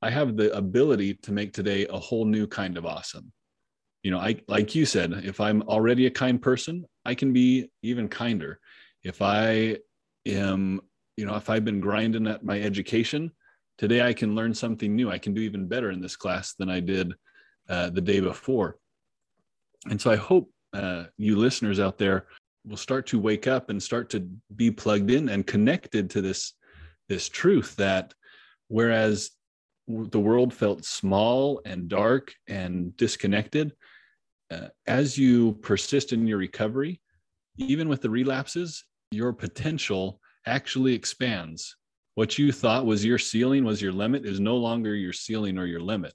I 0.01 0.10
have 0.10 0.36
the 0.36 0.55
ability 0.55 1.15
to 1.24 1.31
make 1.31 1.53
today 1.53 1.86
a 1.88 1.98
whole 1.98 2.25
new 2.25 2.48
kind 2.48 2.77
of 2.77 2.86
awesome. 2.86 3.31
You 4.03 4.12
know, 4.12 4.17
I 4.17 4.41
like 4.48 4.74
you 4.74 4.86
said, 4.86 5.13
if 5.24 5.39
I'm 5.39 5.62
already 5.63 6.08
a 6.08 6.12
kind 6.12 6.41
person, 6.41 6.86
I 7.05 7.13
can 7.13 7.34
be 7.34 7.70
even 7.84 8.10
kinder. 8.10 8.60
If 9.03 9.22
I 9.22 9.77
am, 10.25 10.81
you 11.17 11.25
know, 11.25 11.36
if 11.36 11.50
I've 11.50 11.65
been 11.65 11.79
grinding 11.79 12.25
at 12.25 12.43
my 12.43 12.60
education, 12.60 13.31
today 13.77 14.01
I 14.01 14.13
can 14.13 14.36
learn 14.36 14.55
something 14.55 14.96
new. 14.96 15.12
I 15.12 15.20
can 15.20 15.36
do 15.36 15.41
even 15.41 15.67
better 15.67 15.91
in 15.91 16.01
this 16.01 16.15
class 16.15 16.55
than 16.55 16.70
I 16.70 16.79
did 16.79 17.13
uh, 17.70 17.91
the 17.91 18.01
day 18.01 18.20
before. 18.20 18.77
And 19.89 20.01
so 20.01 20.10
I 20.10 20.15
hope 20.15 20.51
uh, 20.74 21.05
you 21.17 21.36
listeners 21.36 21.79
out 21.79 21.98
there 21.98 22.27
will 22.65 22.77
start 22.77 23.08
to 23.08 23.20
wake 23.20 23.48
up 23.48 23.70
and 23.70 23.82
start 23.82 24.10
to 24.12 24.27
be 24.56 24.72
plugged 24.72 25.10
in 25.10 25.30
and 25.30 25.48
connected 25.48 26.10
to 26.12 26.22
this 26.22 26.53
this 27.10 27.27
truth 27.27 27.75
that 27.75 28.13
whereas 28.68 29.32
the 29.88 30.20
world 30.20 30.53
felt 30.53 30.86
small 30.86 31.62
and 31.65 31.89
dark 31.89 32.34
and 32.48 32.96
disconnected. 32.98 33.74
Uh, 34.50 34.68
as 34.88 35.18
you 35.18 35.53
persist 35.62 36.13
in 36.13 36.27
your 36.27 36.38
recovery, 36.38 37.01
even 37.58 37.89
with 37.89 38.01
the 38.01 38.10
relapses, 38.10 38.84
your 39.12 39.34
potential 39.34 40.20
actually 40.46 40.94
expands. 40.94 41.75
What 42.15 42.38
you 42.38 42.51
thought 42.51 42.86
was 42.86 43.06
your 43.06 43.18
ceiling, 43.18 43.63
was 43.63 43.82
your 43.82 43.94
limit, 43.94 44.25
is 44.25 44.39
no 44.39 44.58
longer 44.58 44.96
your 44.96 45.13
ceiling 45.13 45.58
or 45.58 45.65
your 45.65 45.80
limit. 45.80 46.13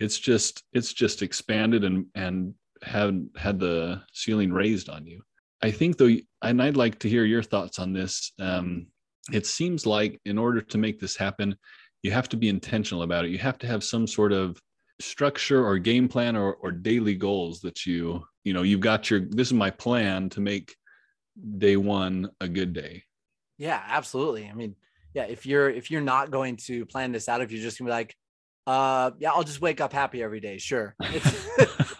It's 0.00 0.18
just 0.18 0.62
it's 0.72 0.92
just 0.92 1.22
expanded 1.22 1.84
and 1.84 2.06
and 2.14 2.54
had 2.82 3.28
had 3.36 3.58
the 3.58 4.02
ceiling 4.12 4.52
raised 4.52 4.88
on 4.88 5.06
you. 5.06 5.22
I 5.62 5.70
think 5.70 5.96
though, 5.96 6.14
and 6.42 6.62
I'd 6.62 6.76
like 6.76 6.98
to 7.00 7.08
hear 7.08 7.24
your 7.24 7.42
thoughts 7.42 7.78
on 7.78 7.92
this. 7.92 8.32
Um, 8.38 8.86
it 9.32 9.46
seems 9.46 9.86
like 9.86 10.20
in 10.24 10.38
order 10.38 10.60
to 10.60 10.78
make 10.78 11.00
this 11.00 11.16
happen, 11.16 11.56
you 12.02 12.12
have 12.12 12.28
to 12.30 12.36
be 12.36 12.48
intentional 12.48 13.02
about 13.02 13.24
it. 13.24 13.30
You 13.30 13.38
have 13.38 13.58
to 13.58 13.66
have 13.66 13.82
some 13.82 14.06
sort 14.06 14.32
of 14.32 14.60
structure 15.00 15.64
or 15.64 15.78
game 15.78 16.08
plan 16.08 16.36
or, 16.36 16.54
or 16.54 16.72
daily 16.72 17.14
goals 17.14 17.60
that 17.60 17.86
you 17.86 18.24
you 18.44 18.52
know 18.52 18.62
you've 18.62 18.80
got 18.80 19.10
your 19.10 19.20
this 19.20 19.48
is 19.48 19.52
my 19.52 19.70
plan 19.70 20.28
to 20.30 20.40
make 20.40 20.74
day 21.58 21.76
one 21.76 22.28
a 22.40 22.48
good 22.48 22.72
day. 22.72 23.02
Yeah 23.58 23.82
absolutely. 23.88 24.48
I 24.48 24.54
mean 24.54 24.74
yeah 25.14 25.24
if 25.24 25.46
you're 25.46 25.70
if 25.70 25.90
you're 25.90 26.00
not 26.00 26.30
going 26.30 26.56
to 26.56 26.84
plan 26.86 27.12
this 27.12 27.28
out 27.28 27.40
if 27.40 27.50
you're 27.52 27.62
just 27.62 27.78
gonna 27.78 27.88
be 27.88 27.92
like 27.92 28.14
uh 28.66 29.10
yeah 29.18 29.30
i'll 29.30 29.44
just 29.44 29.62
wake 29.62 29.80
up 29.80 29.92
happy 29.92 30.22
every 30.22 30.40
day 30.40 30.58
sure. 30.58 30.94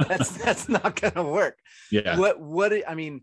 That's 0.09 0.31
that's 0.39 0.69
not 0.69 1.01
gonna 1.01 1.29
work. 1.29 1.59
Yeah. 1.91 2.19
What 2.19 2.41
what 2.41 2.73
i 2.89 2.95
mean 2.95 3.23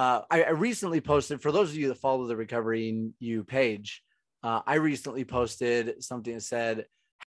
uh 0.00 0.22
I, 0.30 0.42
I 0.42 0.50
recently 0.50 1.00
posted 1.00 1.40
for 1.40 1.52
those 1.52 1.70
of 1.70 1.76
you 1.76 1.88
that 1.88 1.98
follow 1.98 2.26
the 2.26 2.36
recovering 2.36 3.14
you 3.18 3.44
page 3.44 4.02
uh, 4.42 4.60
I 4.66 4.74
recently 4.76 5.24
posted 5.24 6.02
something 6.02 6.34
that 6.34 6.42
said, 6.42 6.86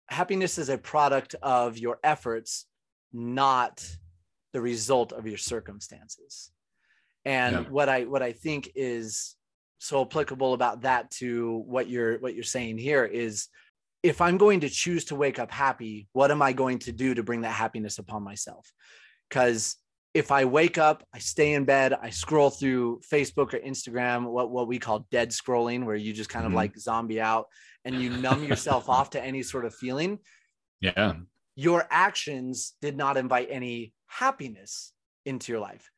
happiness 0.09 0.59
is 0.59 0.69
a 0.69 0.79
product 0.79 1.35
of 1.43 1.79
your 1.79 1.99
efforts, 2.03 2.67
not 3.13 3.87
the 4.53 4.61
result 4.61 5.13
of 5.13 5.27
your 5.27 5.37
circumstances. 5.37 6.51
And 7.25 7.57
yeah. 7.57 7.63
what 7.71 7.89
I 7.89 8.05
what 8.05 8.23
I 8.23 8.33
think 8.33 8.71
is 8.75 9.37
so 9.79 10.03
applicable 10.03 10.55
about 10.55 10.83
that 10.83 11.11
to 11.11 11.63
what 11.67 11.89
you're 11.89 12.19
what 12.19 12.35
you're 12.35 12.45
saying 12.45 12.79
here 12.79 13.05
is 13.05 13.49
if 14.03 14.21
I'm 14.21 14.39
going 14.39 14.61
to 14.61 14.69
choose 14.69 15.05
to 15.07 15.15
wake 15.15 15.39
up 15.39 15.53
happy, 15.53 16.09
what 16.13 16.31
am 16.31 16.43
I 16.43 16.53
going 16.53 16.81
to 16.81 16.93
do 16.93 17.15
to 17.15 17.23
bring 17.23 17.43
that 17.43 17.53
happiness 17.53 17.99
upon 17.99 18.25
myself? 18.25 18.73
Because 19.29 19.77
if 20.15 20.31
I 20.31 20.45
wake 20.45 20.77
up, 20.77 21.07
I 21.15 21.19
stay 21.19 21.55
in 21.55 21.65
bed, 21.65 21.95
I 21.95 22.11
scroll 22.11 22.51
through 22.51 23.01
Facebook 23.11 23.55
or 23.55 23.59
Instagram, 23.59 24.27
what, 24.27 24.51
what 24.51 24.69
we 24.69 24.79
call 24.79 25.07
dead 25.11 25.31
scrolling, 25.31 25.85
where 25.85 25.97
you 25.97 26.13
just 26.13 26.29
kind 26.29 26.45
of 26.45 26.51
mm-hmm. 26.51 26.57
like 26.57 26.79
zombie 26.79 27.21
out 27.21 27.47
and 27.85 28.01
you 28.01 28.11
numb 28.11 28.45
yourself 28.49 28.89
off 28.89 29.11
to 29.11 29.23
any 29.23 29.43
sort 29.43 29.65
of 29.65 29.75
feeling. 29.75 30.19
Yeah. 30.81 31.15
Your 31.57 31.87
actions 31.91 32.75
did 32.83 32.97
not 32.97 33.17
invite 33.17 33.49
any 33.51 33.95
happiness 34.07 34.93
into 35.25 35.53
your 35.53 35.61
life. 35.61 35.91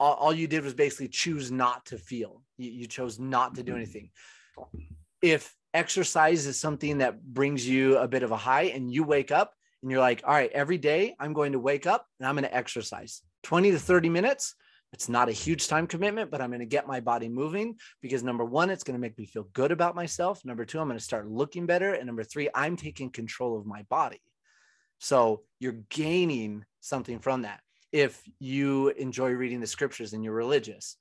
All, 0.00 0.14
all 0.14 0.32
you 0.32 0.48
did 0.48 0.64
was 0.64 0.74
basically 0.74 1.08
choose 1.08 1.52
not 1.52 1.86
to 1.86 1.98
feel. 1.98 2.42
You, 2.58 2.70
you 2.70 2.86
chose 2.86 3.20
not 3.20 3.54
to 3.56 3.62
do 3.62 3.76
anything. 3.76 4.10
If 5.22 5.54
exercise 5.72 6.46
is 6.46 6.58
something 6.58 6.98
that 6.98 7.22
brings 7.22 7.68
you 7.68 7.98
a 7.98 8.08
bit 8.08 8.24
of 8.24 8.32
a 8.32 8.36
high 8.36 8.64
and 8.64 8.92
you 8.92 9.04
wake 9.04 9.30
up 9.30 9.52
and 9.82 9.90
you're 9.90 10.00
like, 10.00 10.22
all 10.26 10.34
right, 10.34 10.50
every 10.52 10.78
day 10.78 11.14
I'm 11.20 11.32
going 11.32 11.52
to 11.52 11.60
wake 11.60 11.86
up 11.86 12.06
and 12.18 12.28
I'm 12.28 12.34
going 12.34 12.44
to 12.44 12.54
exercise 12.54 13.22
20 13.42 13.72
to 13.72 13.78
30 13.78 14.08
minutes. 14.08 14.54
It's 14.92 15.08
not 15.08 15.28
a 15.28 15.32
huge 15.32 15.68
time 15.68 15.86
commitment, 15.86 16.30
but 16.30 16.40
I'm 16.40 16.50
going 16.50 16.60
to 16.60 16.66
get 16.66 16.86
my 16.86 17.00
body 17.00 17.28
moving 17.28 17.76
because 18.02 18.22
number 18.22 18.44
one, 18.44 18.68
it's 18.68 18.84
going 18.84 18.94
to 18.94 19.00
make 19.00 19.16
me 19.16 19.24
feel 19.24 19.48
good 19.54 19.72
about 19.72 19.94
myself. 19.94 20.44
Number 20.44 20.66
two, 20.66 20.80
I'm 20.80 20.86
going 20.86 20.98
to 20.98 21.04
start 21.04 21.28
looking 21.28 21.64
better. 21.64 21.94
And 21.94 22.06
number 22.06 22.24
three, 22.24 22.48
I'm 22.54 22.76
taking 22.76 23.10
control 23.10 23.58
of 23.58 23.64
my 23.64 23.82
body. 23.88 24.20
So 24.98 25.42
you're 25.60 25.80
gaining 25.88 26.64
something 26.80 27.20
from 27.20 27.42
that. 27.42 27.60
If 27.90 28.22
you 28.38 28.88
enjoy 28.90 29.30
reading 29.30 29.60
the 29.60 29.66
scriptures 29.66 30.12
and 30.12 30.22
you're 30.22 30.34
religious, 30.34 30.96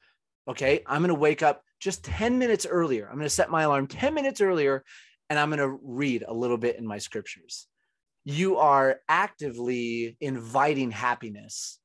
okay, 0.47 0.83
I'm 0.87 1.01
going 1.01 1.09
to 1.09 1.15
wake 1.15 1.43
up 1.43 1.61
just 1.79 2.03
10 2.05 2.39
minutes 2.39 2.65
earlier. 2.65 3.07
I'm 3.07 3.15
going 3.15 3.23
to 3.23 3.29
set 3.29 3.49
my 3.49 3.63
alarm 3.63 3.87
10 3.87 4.13
minutes 4.13 4.39
earlier 4.39 4.83
and 5.29 5.37
I'm 5.37 5.49
going 5.49 5.59
to 5.59 5.79
read 5.83 6.23
a 6.27 6.33
little 6.33 6.57
bit 6.57 6.77
in 6.77 6.87
my 6.87 6.97
scriptures 6.97 7.67
you 8.23 8.57
are 8.57 8.99
actively 9.09 10.15
inviting 10.21 10.91
happiness 10.91 11.79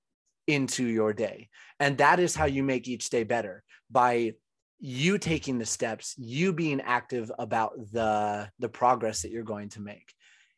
into 0.47 0.85
your 0.85 1.12
day. 1.12 1.49
And 1.81 1.99
that 1.99 2.21
is 2.21 2.35
how 2.35 2.47
you 2.47 2.62
make 2.62 2.88
each 2.88 3.11
day 3.11 3.25
better 3.25 3.62
by 3.91 4.35
you 4.79 5.19
taking 5.19 5.59
the 5.59 5.67
steps, 5.67 6.15
you 6.19 6.53
being 6.53 6.81
active 6.81 7.31
about 7.38 7.73
the 7.93 8.49
the 8.59 8.69
progress 8.69 9.23
that 9.23 9.31
you're 9.31 9.43
going 9.43 9.71
to 9.71 9.81
make. 9.81 10.12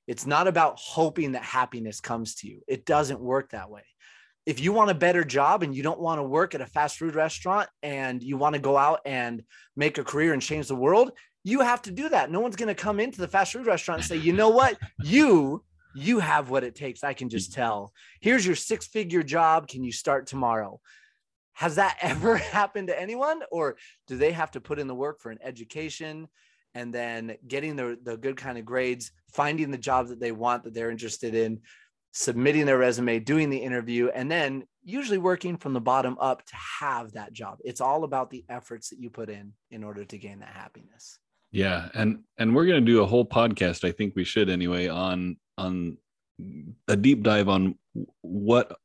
It's 0.06 0.26
not 0.26 0.48
about 0.48 0.78
hoping 0.78 1.32
that 1.32 1.42
happiness 1.42 2.00
comes 2.00 2.36
to 2.36 2.48
you. 2.48 2.62
It 2.66 2.84
doesn't 2.84 3.20
work 3.20 3.50
that 3.50 3.70
way. 3.70 3.84
If 4.46 4.60
you 4.60 4.72
want 4.72 4.90
a 4.90 4.94
better 4.94 5.22
job 5.22 5.62
and 5.62 5.74
you 5.74 5.82
don't 5.82 6.00
want 6.00 6.18
to 6.18 6.22
work 6.22 6.54
at 6.54 6.62
a 6.62 6.66
fast 6.66 6.96
food 6.96 7.14
restaurant 7.14 7.68
and 7.82 8.22
you 8.22 8.38
want 8.38 8.54
to 8.54 8.60
go 8.60 8.78
out 8.78 9.00
and 9.04 9.42
make 9.76 9.98
a 9.98 10.04
career 10.04 10.32
and 10.32 10.40
change 10.40 10.68
the 10.68 10.74
world, 10.74 11.12
you 11.44 11.60
have 11.60 11.82
to 11.82 11.90
do 11.90 12.08
that. 12.08 12.30
No 12.30 12.40
one's 12.40 12.56
going 12.56 12.74
to 12.74 12.74
come 12.74 12.98
into 12.98 13.20
the 13.20 13.28
fast 13.28 13.52
food 13.52 13.66
restaurant 13.66 14.00
and 14.00 14.08
say, 14.08 14.16
you 14.16 14.32
know 14.32 14.48
what? 14.48 14.78
You 15.02 15.62
you 15.94 16.18
have 16.18 16.50
what 16.50 16.64
it 16.64 16.74
takes. 16.74 17.04
I 17.04 17.12
can 17.12 17.28
just 17.28 17.52
mm-hmm. 17.52 17.60
tell. 17.60 17.92
Here's 18.20 18.46
your 18.46 18.56
six 18.56 18.86
figure 18.86 19.22
job. 19.22 19.68
Can 19.68 19.84
you 19.84 19.92
start 19.92 20.26
tomorrow? 20.26 20.80
Has 21.54 21.76
that 21.76 21.98
ever 22.02 22.36
happened 22.36 22.88
to 22.88 23.00
anyone? 23.00 23.42
Or 23.50 23.76
do 24.06 24.16
they 24.16 24.32
have 24.32 24.50
to 24.52 24.60
put 24.60 24.78
in 24.78 24.86
the 24.86 24.94
work 24.94 25.20
for 25.20 25.30
an 25.30 25.38
education 25.42 26.28
and 26.74 26.94
then 26.94 27.36
getting 27.46 27.76
the, 27.76 27.98
the 28.02 28.16
good 28.16 28.36
kind 28.36 28.58
of 28.58 28.64
grades, 28.64 29.10
finding 29.32 29.70
the 29.70 29.78
job 29.78 30.08
that 30.08 30.20
they 30.20 30.32
want, 30.32 30.64
that 30.64 30.74
they're 30.74 30.90
interested 30.90 31.34
in, 31.34 31.60
submitting 32.12 32.66
their 32.66 32.78
resume, 32.78 33.18
doing 33.18 33.50
the 33.50 33.58
interview, 33.58 34.08
and 34.08 34.30
then 34.30 34.64
usually 34.84 35.18
working 35.18 35.56
from 35.56 35.72
the 35.72 35.80
bottom 35.80 36.16
up 36.20 36.44
to 36.46 36.56
have 36.80 37.12
that 37.12 37.32
job. 37.32 37.58
It's 37.64 37.80
all 37.80 38.04
about 38.04 38.30
the 38.30 38.44
efforts 38.48 38.90
that 38.90 39.00
you 39.00 39.10
put 39.10 39.28
in 39.28 39.52
in 39.70 39.84
order 39.84 40.04
to 40.04 40.18
gain 40.18 40.40
that 40.40 40.54
happiness. 40.54 41.18
Yeah, 41.50 41.88
and 41.94 42.20
and 42.38 42.54
we're 42.54 42.66
going 42.66 42.84
to 42.84 42.92
do 42.92 43.02
a 43.02 43.06
whole 43.06 43.24
podcast. 43.24 43.86
I 43.86 43.92
think 43.92 44.14
we 44.14 44.24
should 44.24 44.50
anyway 44.50 44.88
on 44.88 45.36
on 45.56 45.96
a 46.86 46.96
deep 46.96 47.22
dive 47.22 47.48
on 47.48 47.76
what 48.22 48.76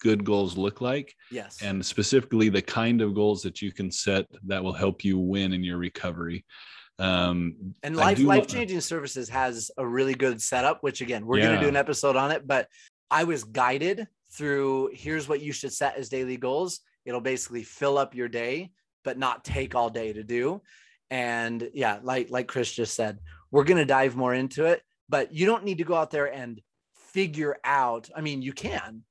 good 0.00 0.24
goals 0.24 0.56
look 0.56 0.80
like. 0.80 1.14
Yes. 1.30 1.62
And 1.62 1.84
specifically 1.84 2.48
the 2.48 2.62
kind 2.62 3.00
of 3.00 3.14
goals 3.14 3.42
that 3.42 3.62
you 3.62 3.72
can 3.72 3.90
set 3.90 4.26
that 4.46 4.62
will 4.62 4.72
help 4.72 5.04
you 5.04 5.18
win 5.18 5.52
in 5.52 5.64
your 5.64 5.78
recovery. 5.78 6.44
Um, 7.00 7.74
and 7.82 7.96
life 7.96 8.18
life 8.18 8.48
changing 8.48 8.80
services 8.80 9.28
has 9.28 9.70
a 9.78 9.86
really 9.86 10.14
good 10.14 10.42
setup, 10.42 10.82
which 10.82 11.00
again, 11.00 11.26
we're 11.26 11.38
yeah. 11.38 11.46
going 11.46 11.56
to 11.56 11.62
do 11.62 11.68
an 11.68 11.76
episode 11.76 12.16
on 12.16 12.32
it. 12.32 12.46
But 12.46 12.68
I 13.10 13.24
was 13.24 13.44
guided 13.44 14.08
through 14.32 14.90
here's 14.92 15.28
what 15.28 15.40
you 15.40 15.52
should 15.52 15.72
set 15.72 15.96
as 15.96 16.08
daily 16.08 16.36
goals. 16.36 16.80
It'll 17.04 17.20
basically 17.20 17.62
fill 17.62 17.98
up 17.98 18.14
your 18.14 18.28
day, 18.28 18.72
but 19.04 19.16
not 19.16 19.44
take 19.44 19.74
all 19.74 19.90
day 19.90 20.12
to 20.12 20.22
do. 20.22 20.60
And 21.10 21.70
yeah, 21.74 22.00
like 22.02 22.30
like 22.30 22.48
Chris 22.48 22.72
just 22.72 22.94
said, 22.94 23.18
we're 23.50 23.64
going 23.64 23.78
to 23.78 23.84
dive 23.84 24.16
more 24.16 24.34
into 24.34 24.66
it. 24.66 24.82
But 25.08 25.32
you 25.32 25.46
don't 25.46 25.64
need 25.64 25.78
to 25.78 25.84
go 25.84 25.94
out 25.94 26.10
there 26.10 26.32
and 26.32 26.60
figure 26.94 27.56
out. 27.64 28.10
I 28.14 28.20
mean, 28.20 28.42
you 28.42 28.52
can, 28.52 29.04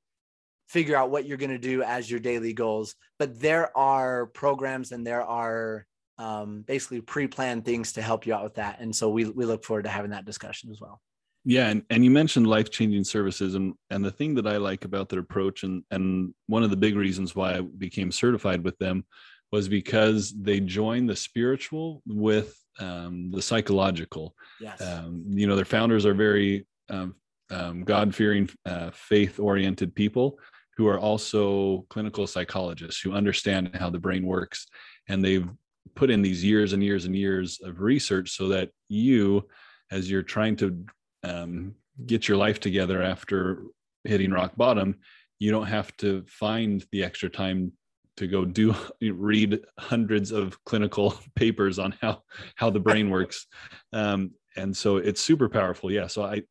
figure 0.68 0.96
out 0.96 1.10
what 1.10 1.26
you're 1.26 1.38
going 1.38 1.50
to 1.50 1.58
do 1.58 1.82
as 1.82 2.10
your 2.10 2.20
daily 2.20 2.52
goals. 2.52 2.94
But 3.18 3.40
there 3.40 3.76
are 3.76 4.26
programs 4.26 4.92
and 4.92 5.06
there 5.06 5.22
are 5.22 5.86
um, 6.18 6.62
basically 6.62 7.00
pre-planned 7.00 7.64
things 7.64 7.92
to 7.94 8.02
help 8.02 8.26
you 8.26 8.34
out 8.34 8.44
with 8.44 8.54
that. 8.54 8.80
And 8.80 8.94
so 8.94 9.08
we, 9.08 9.24
we 9.24 9.44
look 9.44 9.64
forward 9.64 9.84
to 9.84 9.88
having 9.88 10.10
that 10.10 10.24
discussion 10.24 10.70
as 10.70 10.80
well. 10.80 11.00
Yeah, 11.44 11.68
and, 11.68 11.82
and 11.88 12.04
you 12.04 12.10
mentioned 12.10 12.46
life-changing 12.46 13.04
services, 13.04 13.54
and 13.54 13.72
and 13.88 14.04
the 14.04 14.10
thing 14.10 14.34
that 14.34 14.46
I 14.46 14.58
like 14.58 14.84
about 14.84 15.08
their 15.08 15.20
approach, 15.20 15.62
and 15.62 15.82
and 15.90 16.34
one 16.46 16.62
of 16.62 16.68
the 16.68 16.76
big 16.76 16.94
reasons 16.94 17.34
why 17.34 17.54
I 17.54 17.60
became 17.60 18.12
certified 18.12 18.62
with 18.62 18.76
them, 18.78 19.06
was 19.52 19.68
because 19.68 20.32
they 20.32 20.60
join 20.60 21.06
the 21.06 21.16
spiritual 21.16 22.02
with 22.06 22.56
um, 22.80 23.30
the 23.30 23.42
psychological. 23.42 24.34
Yes. 24.60 24.80
Um, 24.80 25.24
you 25.28 25.46
know, 25.46 25.56
their 25.56 25.64
founders 25.64 26.04
are 26.06 26.14
very 26.14 26.66
um, 26.90 27.14
um 27.50 27.84
God-fearing, 27.84 28.50
uh, 28.66 28.90
faith-oriented 28.92 29.94
people, 29.94 30.38
who 30.76 30.86
are 30.86 30.98
also 30.98 31.84
clinical 31.90 32.26
psychologists 32.26 33.00
who 33.00 33.12
understand 33.12 33.70
how 33.74 33.90
the 33.90 33.98
brain 33.98 34.24
works. 34.24 34.66
And 35.08 35.24
they've 35.24 35.48
put 35.96 36.10
in 36.10 36.22
these 36.22 36.44
years 36.44 36.72
and 36.72 36.82
years 36.82 37.04
and 37.04 37.16
years 37.16 37.58
of 37.64 37.80
research 37.80 38.30
so 38.30 38.48
that 38.48 38.70
you, 38.88 39.48
as 39.90 40.08
you're 40.08 40.22
trying 40.22 40.54
to 40.56 40.84
um, 41.24 41.74
get 42.06 42.28
your 42.28 42.36
life 42.36 42.60
together 42.60 43.02
after 43.02 43.64
hitting 44.04 44.30
rock 44.30 44.52
bottom, 44.56 44.96
you 45.40 45.50
don't 45.50 45.66
have 45.66 45.96
to 45.96 46.24
find 46.28 46.86
the 46.92 47.02
extra 47.02 47.28
time 47.28 47.72
to 48.18 48.26
go 48.26 48.44
do 48.44 48.74
read 49.00 49.60
hundreds 49.78 50.32
of 50.32 50.62
clinical 50.64 51.14
papers 51.34 51.78
on 51.78 51.94
how 52.00 52.22
how 52.56 52.70
the 52.70 52.80
brain 52.80 53.10
works 53.10 53.46
um, 53.92 54.30
and 54.56 54.76
so 54.76 54.96
it's 54.96 55.20
super 55.20 55.48
powerful 55.48 55.90
yeah 55.90 56.06
so 56.06 56.24
i 56.24 56.42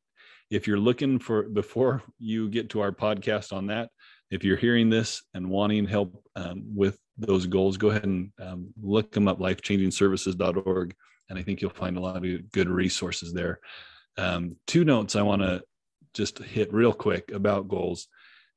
if 0.50 0.66
you're 0.66 0.80
looking 0.80 1.20
for 1.20 1.44
before 1.44 2.02
you 2.20 2.50
get 2.50 2.70
to 2.70 2.80
our 2.80 2.92
podcast 2.92 3.52
on 3.52 3.68
that 3.68 3.90
if 4.30 4.44
you're 4.44 4.58
hearing 4.58 4.90
this 4.90 5.24
and 5.34 5.50
wanting 5.50 5.86
help 5.86 6.22
um, 6.36 6.64
with 6.76 7.00
those 7.18 7.48
goals, 7.48 7.78
go 7.78 7.90
ahead 7.90 8.06
and 8.06 8.32
um, 8.42 8.74
look 8.82 9.12
them 9.12 9.28
up, 9.28 9.40
lifechangingservices.org. 9.40 10.96
And 11.30 11.40
I 11.40 11.42
think 11.42 11.62
you'll 11.62 11.72
find 11.72 11.98
a 11.98 12.02
lot 12.02 12.18
of 12.18 12.52
good 12.52 12.70
resources 12.70 13.34
there. 13.34 13.60
Um, 14.18 14.58
two 14.66 14.84
notes 14.84 15.16
I 15.16 15.22
want 15.22 15.42
to 15.42 15.64
just 16.14 16.40
hit 16.40 16.74
real 16.74 16.94
quick 16.94 17.32
about 17.32 17.68
goals. 17.68 18.08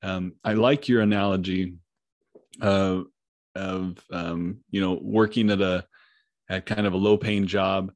Um, 0.03 0.35
I 0.45 0.55
like 0.55 0.89
your 0.89 1.03
analogy 1.03 1.75
uh, 2.61 3.03
of, 3.55 4.05
um, 4.13 4.59
you 4.71 4.81
know, 4.81 4.99
working 5.03 5.51
at 5.51 5.61
a, 5.61 5.85
at 6.49 6.67
kind 6.67 6.87
of 6.87 6.93
a 6.93 6.99
low 6.99 7.17
paying 7.17 7.47
job 7.47 7.93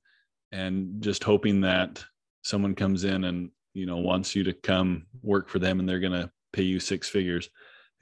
and 0.52 1.02
just 1.02 1.24
hoping 1.24 1.62
that 1.62 2.04
someone 2.42 2.74
comes 2.74 3.04
in 3.04 3.24
and, 3.24 3.50
you 3.72 3.86
know, 3.86 3.96
wants 3.96 4.34
you 4.36 4.44
to 4.44 4.52
come 4.52 5.06
work 5.22 5.48
for 5.48 5.58
them 5.58 5.80
and 5.80 5.88
they're 5.88 6.00
going 6.00 6.12
to 6.12 6.30
pay 6.52 6.62
you 6.62 6.78
six 6.78 7.08
figures. 7.08 7.48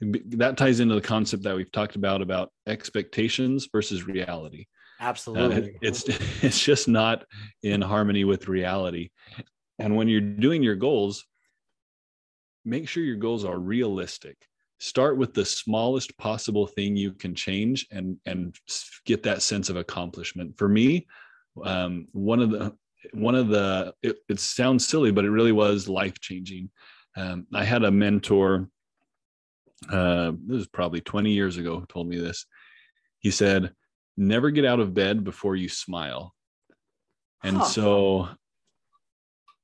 That 0.01 0.57
ties 0.57 0.79
into 0.79 0.95
the 0.95 1.01
concept 1.01 1.43
that 1.43 1.55
we've 1.55 1.71
talked 1.71 1.95
about 1.95 2.21
about 2.21 2.51
expectations 2.67 3.67
versus 3.71 4.05
reality. 4.05 4.65
Absolutely. 4.99 5.69
uh, 5.69 5.77
it's 5.81 6.03
it's 6.43 6.63
just 6.63 6.87
not 6.87 7.25
in 7.63 7.81
harmony 7.81 8.25
with 8.25 8.47
reality. 8.47 9.09
And 9.79 9.95
when 9.95 10.07
you're 10.07 10.21
doing 10.21 10.61
your 10.61 10.75
goals 10.75 11.25
make 12.65 12.87
sure 12.87 13.03
your 13.03 13.17
goals 13.17 13.45
are 13.45 13.57
realistic 13.57 14.37
start 14.83 15.17
with 15.17 15.33
the 15.33 15.45
smallest 15.45 16.17
possible 16.17 16.67
thing 16.67 16.95
you 16.95 17.13
can 17.13 17.33
change 17.33 17.87
and 17.91 18.17
and 18.25 18.55
get 19.05 19.23
that 19.23 19.41
sense 19.41 19.69
of 19.69 19.77
accomplishment 19.77 20.57
for 20.57 20.67
me 20.67 21.07
um, 21.63 22.07
one 22.11 22.41
of 22.41 22.51
the 22.51 22.75
one 23.13 23.35
of 23.35 23.47
the 23.47 23.93
it, 24.01 24.17
it 24.29 24.39
sounds 24.39 24.87
silly 24.87 25.11
but 25.11 25.25
it 25.25 25.31
really 25.31 25.51
was 25.51 25.87
life 25.87 26.19
changing 26.19 26.69
um, 27.15 27.47
i 27.53 27.63
had 27.63 27.83
a 27.83 27.91
mentor 27.91 28.67
uh, 29.91 30.31
this 30.45 30.61
is 30.61 30.67
probably 30.67 31.01
20 31.01 31.31
years 31.31 31.57
ago, 31.57 31.79
who 31.79 31.85
told 31.87 32.07
me 32.07 32.17
this. 32.17 32.45
He 33.19 33.31
said, 33.31 33.73
never 34.17 34.51
get 34.51 34.65
out 34.65 34.79
of 34.79 34.93
bed 34.93 35.23
before 35.23 35.55
you 35.55 35.69
smile. 35.69 36.33
And 37.43 37.57
huh. 37.57 37.65
so 37.65 38.29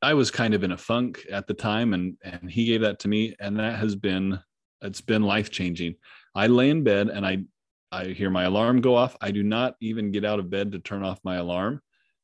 I 0.01 0.13
was 0.13 0.31
kind 0.31 0.53
of 0.53 0.63
in 0.63 0.71
a 0.71 0.77
funk 0.77 1.25
at 1.31 1.47
the 1.47 1.53
time 1.53 1.93
and 1.93 2.17
and 2.23 2.49
he 2.49 2.65
gave 2.65 2.81
that 2.81 2.99
to 2.99 3.07
me 3.07 3.35
and 3.39 3.59
that 3.59 3.79
has 3.79 3.95
been 3.95 4.39
it's 4.81 5.01
been 5.01 5.23
life 5.23 5.49
changing. 5.51 5.95
I 6.35 6.47
lay 6.47 6.69
in 6.69 6.83
bed 6.83 7.09
and 7.09 7.25
I 7.25 7.43
I 7.91 8.05
hear 8.05 8.29
my 8.29 8.43
alarm 8.43 8.81
go 8.81 8.95
off. 8.95 9.17
I 9.19 9.31
do 9.31 9.41
not 9.41 9.75
even 9.81 10.11
get 10.11 10.23
out 10.23 10.39
of 10.39 10.49
bed 10.49 10.73
to 10.73 10.79
turn 10.79 11.03
off 11.03 11.19
my 11.23 11.37
alarm 11.37 11.81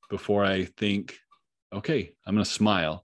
before 0.09 0.45
I 0.45 0.65
think, 0.65 1.17
okay, 1.73 2.13
I'm 2.25 2.35
going 2.35 2.43
to 2.43 2.49
smile. 2.49 3.03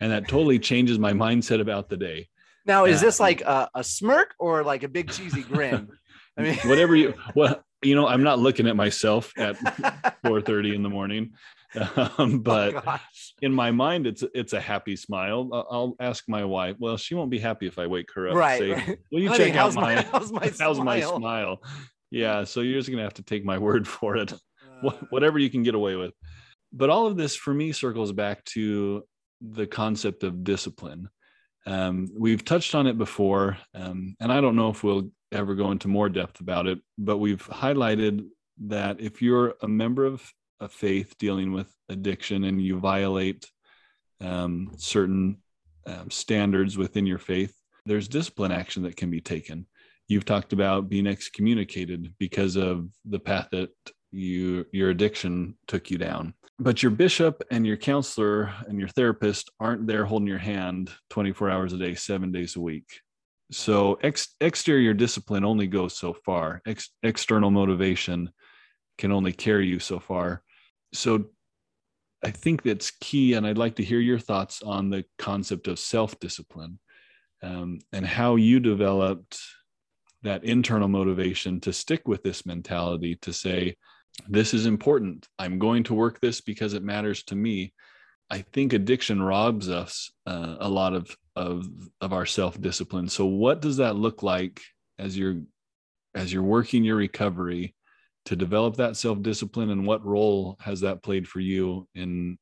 And 0.00 0.12
that 0.12 0.28
totally 0.28 0.58
changes 0.70 0.98
my 0.98 1.12
mindset 1.12 1.60
about 1.60 1.88
the 1.88 1.96
day. 1.96 2.28
Now, 2.66 2.84
is 2.84 3.00
this 3.00 3.18
like 3.18 3.40
a, 3.40 3.68
a, 3.74 3.82
smirk 3.82 4.34
or 4.38 4.62
like 4.62 4.82
a 4.82 4.88
big 4.88 5.10
cheesy 5.10 5.42
grin? 5.42 5.88
I 6.36 6.42
mean, 6.42 6.54
whatever 6.58 6.94
you, 6.94 7.14
well, 7.34 7.64
you 7.82 7.94
know, 7.94 8.06
I'm 8.06 8.22
not 8.22 8.38
looking 8.38 8.68
at 8.68 8.76
myself 8.76 9.32
at 9.36 9.56
4:30 10.24 10.74
in 10.74 10.82
the 10.82 10.88
morning, 10.88 11.32
um, 11.96 12.12
oh, 12.18 12.38
but 12.38 12.82
oh, 12.86 12.98
in 13.42 13.52
my 13.52 13.70
mind, 13.70 14.06
it's 14.06 14.24
it's 14.34 14.52
a 14.52 14.60
happy 14.60 14.96
smile. 14.96 15.48
I'll 15.52 15.94
ask 16.00 16.24
my 16.28 16.44
wife. 16.44 16.76
Well, 16.78 16.96
she 16.96 17.14
won't 17.14 17.30
be 17.30 17.38
happy 17.38 17.66
if 17.66 17.78
I 17.78 17.86
wake 17.86 18.08
her 18.14 18.28
up. 18.28 18.34
Right. 18.34 18.58
Say, 18.58 18.72
right. 18.72 18.98
Will 19.12 19.20
you 19.20 19.36
check 19.36 19.54
out 19.54 19.74
my, 19.74 19.96
my 19.96 20.02
how's 20.12 20.32
my 20.32 20.52
how's 20.58 20.76
smile? 20.76 20.84
my 20.84 21.00
smile? 21.00 21.62
Yeah. 22.10 22.44
So 22.44 22.60
you're 22.60 22.78
just 22.78 22.90
gonna 22.90 23.02
have 23.02 23.14
to 23.14 23.22
take 23.22 23.44
my 23.44 23.58
word 23.58 23.86
for 23.86 24.16
it. 24.16 24.32
Uh, 24.32 24.90
whatever 25.10 25.38
you 25.38 25.50
can 25.50 25.62
get 25.62 25.74
away 25.74 25.94
with. 25.96 26.12
But 26.72 26.90
all 26.90 27.06
of 27.06 27.16
this 27.16 27.36
for 27.36 27.52
me 27.52 27.72
circles 27.72 28.12
back 28.12 28.44
to 28.46 29.04
the 29.40 29.66
concept 29.66 30.22
of 30.22 30.44
discipline 30.44 31.08
um, 31.66 32.08
we've 32.16 32.44
touched 32.44 32.74
on 32.74 32.86
it 32.86 32.96
before, 32.96 33.58
um, 33.74 34.16
and 34.20 34.32
I 34.32 34.40
don't 34.40 34.56
know 34.56 34.70
if 34.70 34.82
we'll 34.82 35.10
ever 35.32 35.54
go 35.54 35.70
into 35.70 35.88
more 35.88 36.08
depth 36.08 36.40
about 36.40 36.66
it, 36.66 36.80
but 36.98 37.18
we've 37.18 37.46
highlighted 37.46 38.26
that 38.66 39.00
if 39.00 39.22
you're 39.22 39.54
a 39.62 39.68
member 39.68 40.06
of 40.06 40.22
a 40.60 40.68
faith 40.68 41.14
dealing 41.18 41.52
with 41.52 41.72
addiction 41.88 42.44
and 42.44 42.60
you 42.60 42.78
violate 42.78 43.50
um, 44.20 44.72
certain 44.76 45.38
um, 45.86 46.10
standards 46.10 46.76
within 46.76 47.06
your 47.06 47.18
faith, 47.18 47.54
there's 47.86 48.08
discipline 48.08 48.52
action 48.52 48.82
that 48.82 48.96
can 48.96 49.10
be 49.10 49.20
taken. 49.20 49.66
You've 50.08 50.24
talked 50.24 50.52
about 50.52 50.88
being 50.88 51.06
excommunicated 51.06 52.14
because 52.18 52.56
of 52.56 52.88
the 53.04 53.18
path 53.18 53.48
that 53.52 53.70
you 54.12 54.66
your 54.72 54.90
addiction 54.90 55.56
took 55.68 55.88
you 55.88 55.96
down 55.96 56.34
but 56.60 56.82
your 56.82 56.90
bishop 56.90 57.42
and 57.50 57.66
your 57.66 57.78
counselor 57.78 58.52
and 58.68 58.78
your 58.78 58.88
therapist 58.88 59.50
aren't 59.58 59.86
there 59.86 60.04
holding 60.04 60.28
your 60.28 60.38
hand 60.38 60.90
24 61.08 61.48
hours 61.48 61.72
a 61.72 61.78
day, 61.78 61.94
seven 61.94 62.30
days 62.30 62.54
a 62.54 62.60
week. 62.60 63.00
So 63.50 63.98
ex- 64.02 64.36
exterior 64.42 64.92
discipline 64.92 65.42
only 65.42 65.66
goes 65.66 65.96
so 65.96 66.12
far. 66.12 66.60
Ex- 66.66 66.90
external 67.02 67.50
motivation 67.50 68.30
can 68.98 69.10
only 69.10 69.32
carry 69.32 69.66
you 69.66 69.78
so 69.78 69.98
far. 69.98 70.42
So 70.92 71.26
I 72.22 72.30
think 72.30 72.62
that's 72.62 72.92
key, 73.00 73.34
and 73.34 73.46
I'd 73.46 73.58
like 73.58 73.76
to 73.76 73.84
hear 73.84 74.00
your 74.00 74.18
thoughts 74.18 74.62
on 74.62 74.90
the 74.90 75.04
concept 75.18 75.68
of 75.68 75.78
self-discipline 75.78 76.78
um, 77.42 77.78
and 77.92 78.06
how 78.06 78.36
you 78.36 78.60
developed 78.60 79.38
that 80.22 80.44
internal 80.44 80.88
motivation 80.88 81.60
to 81.60 81.72
stick 81.72 82.06
with 82.06 82.22
this 82.22 82.44
mentality 82.44 83.16
to 83.22 83.32
say, 83.32 83.76
this 84.28 84.52
is 84.52 84.66
important. 84.66 85.26
I'm 85.38 85.58
going 85.58 85.84
to 85.84 85.94
work 85.94 86.20
this 86.20 86.40
because 86.40 86.74
it 86.74 86.82
matters 86.82 87.22
to 87.24 87.36
me. 87.36 87.72
I 88.28 88.42
think 88.42 88.72
addiction 88.72 89.22
robs 89.22 89.68
us 89.68 90.10
uh, 90.26 90.56
a 90.60 90.68
lot 90.68 90.94
of 90.94 91.16
of 91.36 91.66
of 92.00 92.12
our 92.12 92.26
self 92.26 92.60
discipline. 92.60 93.08
So, 93.08 93.24
what 93.26 93.60
does 93.60 93.78
that 93.78 93.96
look 93.96 94.22
like 94.22 94.60
as 94.98 95.16
you're 95.16 95.40
as 96.14 96.32
you're 96.32 96.42
working 96.42 96.84
your 96.84 96.96
recovery 96.96 97.74
to 98.26 98.36
develop 98.36 98.76
that 98.76 98.96
self 98.96 99.22
discipline, 99.22 99.70
and 99.70 99.86
what 99.86 100.04
role 100.04 100.56
has 100.60 100.80
that 100.80 101.02
played 101.02 101.26
for 101.26 101.40
you 101.40 101.88
in 101.94 102.38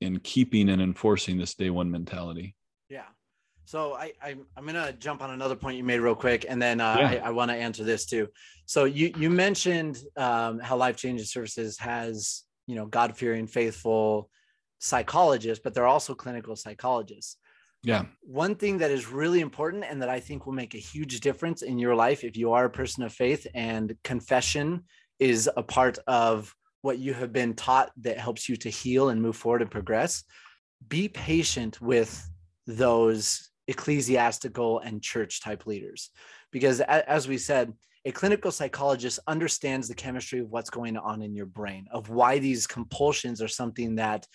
in 0.00 0.18
keeping 0.20 0.68
and 0.68 0.82
enforcing 0.82 1.38
this 1.38 1.54
day 1.54 1.70
one 1.70 1.90
mentality? 1.90 2.54
Yeah. 2.88 3.06
So 3.64 3.94
I, 3.94 4.12
I 4.22 4.30
am 4.56 4.66
gonna 4.66 4.92
jump 4.92 5.22
on 5.22 5.30
another 5.30 5.56
point 5.56 5.76
you 5.76 5.84
made 5.84 6.00
real 6.00 6.14
quick, 6.14 6.44
and 6.48 6.60
then 6.60 6.80
uh, 6.80 6.96
Yeah. 6.98 7.08
I, 7.08 7.28
I 7.28 7.30
want 7.30 7.50
to 7.50 7.56
answer 7.56 7.84
this 7.84 8.06
too. 8.06 8.28
So 8.66 8.84
you 8.84 9.12
you 9.16 9.30
mentioned 9.30 9.98
um, 10.16 10.58
how 10.58 10.76
Life 10.76 10.96
Changing 10.96 11.26
Services 11.26 11.78
has 11.78 12.42
you 12.66 12.74
know 12.74 12.86
God 12.86 13.16
fearing, 13.16 13.46
faithful 13.46 14.28
psychologists, 14.78 15.62
but 15.62 15.74
they're 15.74 15.86
also 15.86 16.14
clinical 16.14 16.56
psychologists. 16.56 17.36
Yeah. 17.84 18.04
One 18.20 18.54
thing 18.54 18.78
that 18.78 18.90
is 18.90 19.08
really 19.08 19.40
important 19.40 19.84
and 19.88 20.02
that 20.02 20.08
I 20.08 20.20
think 20.20 20.46
will 20.46 20.52
make 20.52 20.74
a 20.74 20.78
huge 20.78 21.20
difference 21.20 21.62
in 21.62 21.78
your 21.78 21.94
life 21.94 22.22
if 22.22 22.36
you 22.36 22.52
are 22.52 22.66
a 22.66 22.70
person 22.70 23.02
of 23.02 23.12
faith 23.12 23.46
and 23.54 23.96
confession 24.04 24.84
is 25.22 25.48
a 25.56 25.62
part 25.62 25.98
of 26.08 26.52
what 26.80 26.98
you 26.98 27.14
have 27.14 27.32
been 27.32 27.54
taught 27.54 27.92
that 28.00 28.18
helps 28.18 28.48
you 28.48 28.56
to 28.56 28.68
heal 28.68 29.10
and 29.10 29.22
move 29.22 29.36
forward 29.36 29.62
and 29.62 29.70
progress. 29.70 30.24
Be 30.88 31.08
patient 31.08 31.80
with 31.80 32.28
those 32.66 33.50
ecclesiastical 33.68 34.80
and 34.80 35.00
church 35.00 35.40
type 35.40 35.64
leaders 35.66 36.10
because 36.50 36.80
as 36.80 37.28
we 37.28 37.38
said 37.38 37.72
a 38.04 38.10
clinical 38.10 38.50
psychologist 38.50 39.20
understands 39.28 39.86
the 39.86 39.94
chemistry 39.94 40.40
of 40.40 40.50
what's 40.50 40.70
going 40.70 40.96
on 40.96 41.22
in 41.22 41.32
your 41.32 41.46
brain 41.46 41.86
of 41.92 42.08
why 42.08 42.40
these 42.40 42.66
compulsions 42.66 43.40
are 43.40 43.48
something 43.48 43.94
that 43.94 44.26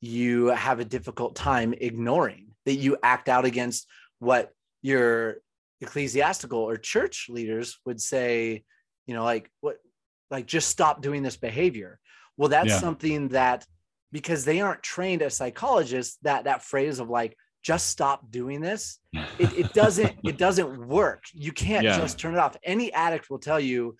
you 0.00 0.48
have 0.48 0.80
a 0.80 0.84
difficult 0.84 1.36
time 1.36 1.72
ignoring 1.80 2.48
that 2.66 2.74
you 2.74 2.96
act 3.04 3.28
out 3.28 3.44
against 3.44 3.86
what 4.18 4.50
your 4.82 5.36
ecclesiastical 5.80 6.58
or 6.58 6.76
church 6.76 7.26
leaders 7.28 7.78
would 7.86 8.00
say 8.00 8.64
you 9.06 9.14
know 9.14 9.22
like 9.22 9.48
what 9.60 9.76
like 10.32 10.46
just 10.46 10.68
stop 10.68 11.00
doing 11.02 11.22
this 11.22 11.36
behavior. 11.36 12.00
Well 12.36 12.48
that's 12.48 12.70
Yeah. 12.70 12.78
something 12.80 13.28
that 13.28 13.64
because 14.10 14.44
they 14.44 14.60
aren't 14.60 14.82
trained 14.82 15.22
as 15.22 15.36
psychologists 15.36 16.18
that 16.22 16.44
that 16.44 16.64
phrase 16.64 16.98
of 16.98 17.08
like 17.08 17.36
just 17.62 17.86
stop 17.88 18.30
doing 18.30 18.60
this 18.60 18.98
it, 19.38 19.52
it 19.52 19.72
doesn't 19.80 20.14
it 20.24 20.36
doesn't 20.38 20.88
work. 20.88 21.22
You 21.32 21.52
can't 21.52 21.84
Yeah. 21.84 21.96
just 21.98 22.18
turn 22.18 22.34
it 22.34 22.38
off. 22.40 22.56
Any 22.64 22.92
addict 22.92 23.30
will 23.30 23.38
tell 23.38 23.60
you 23.60 23.96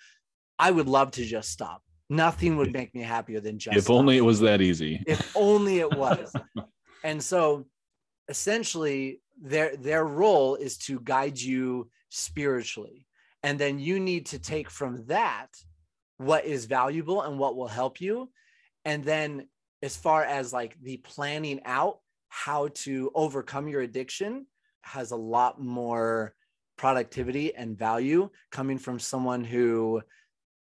i 0.59 0.71
would 0.71 0.89
love 0.89 1.11
to 1.13 1.25
just 1.25 1.51
stop. 1.51 1.83
Nothing 2.11 2.57
would 2.59 2.73
make 2.73 2.95
me 2.95 3.03
happier 3.03 3.41
than 3.41 3.59
just 3.59 3.77
if 3.77 3.85
stop 3.85 3.97
only 3.97 4.17
it 4.17 4.25
was 4.33 4.41
that 4.41 4.61
easy. 4.61 5.03
if 5.07 5.21
only 5.35 5.79
it 5.81 5.93
was. 6.05 6.35
And 7.05 7.23
so 7.23 7.67
essentially 8.29 9.21
their 9.41 9.77
their 9.77 10.05
role 10.05 10.55
is 10.57 10.79
to 10.79 11.01
guide 11.01 11.39
you 11.41 11.91
spiritually. 12.11 13.07
And 13.43 13.59
then 13.59 13.79
you 13.79 13.99
need 13.99 14.27
to 14.27 14.39
take 14.39 14.71
from 14.71 15.05
that 15.07 15.49
what 16.23 16.45
is 16.45 16.67
valuable 16.67 17.23
and 17.23 17.39
what 17.39 17.57
will 17.57 17.69
help 17.69 18.01
you. 18.01 18.31
And 18.85 19.05
then 19.05 19.49
as 19.83 19.97
far 19.97 20.25
as 20.25 20.53
like 20.53 20.77
the 20.81 20.99
planning 20.99 21.61
out 21.65 21.99
how 22.29 22.69
to 22.69 23.11
overcome 23.15 23.69
your 23.69 23.83
addiction 23.83 24.47
has 24.83 25.11
a 25.11 25.17
lot 25.17 25.61
more 25.61 26.35
productivity 26.77 27.55
and 27.55 27.79
value 27.79 28.31
coming 28.51 28.79
from 28.79 28.99
someone 28.99 29.45
who 29.45 30.01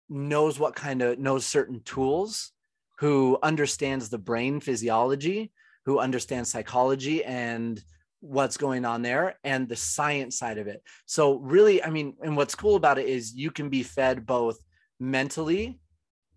knows 0.08 0.58
what 0.58 0.74
kind 0.74 1.00
of 1.02 1.18
knows 1.18 1.46
certain 1.46 1.80
tools 1.84 2.52
who 2.98 3.38
understands 3.42 4.08
the 4.08 4.18
brain 4.18 4.60
physiology 4.60 5.52
who 5.86 5.98
understands 5.98 6.50
psychology 6.50 7.24
and 7.24 7.82
what's 8.20 8.56
going 8.56 8.84
on 8.84 9.02
there 9.02 9.36
and 9.44 9.68
the 9.68 9.76
science 9.76 10.38
side 10.38 10.56
of 10.56 10.66
it. 10.66 10.82
So 11.06 11.38
really 11.38 11.82
i 11.82 11.90
mean 11.90 12.14
and 12.22 12.36
what's 12.36 12.54
cool 12.54 12.76
about 12.76 12.98
it 12.98 13.06
is 13.06 13.34
you 13.34 13.50
can 13.50 13.68
be 13.68 13.82
fed 13.82 14.26
both 14.26 14.58
mentally 15.00 15.80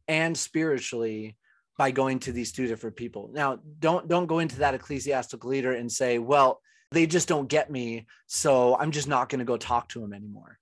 and 0.08 0.38
spiritually 0.38 1.38
by 1.78 1.92
going 1.92 2.20
to 2.20 2.32
these 2.32 2.52
two 2.52 2.68
different 2.68 2.96
people. 2.96 3.30
Now 3.34 3.60
don't 3.80 4.08
don't 4.08 4.28
go 4.28 4.40
into 4.40 4.60
that 4.60 4.74
ecclesiastical 4.74 5.50
leader 5.50 5.74
and 5.74 5.92
say 5.92 6.18
well 6.20 6.62
they 6.92 7.06
just 7.06 7.28
don't 7.28 7.50
get 7.50 7.70
me 7.70 8.08
so 8.28 8.78
i'm 8.78 8.92
just 8.92 9.10
not 9.10 9.28
going 9.28 9.40
to 9.40 9.46
go 9.46 9.58
talk 9.58 9.90
to 9.90 10.00
them 10.00 10.14
anymore. 10.14 10.58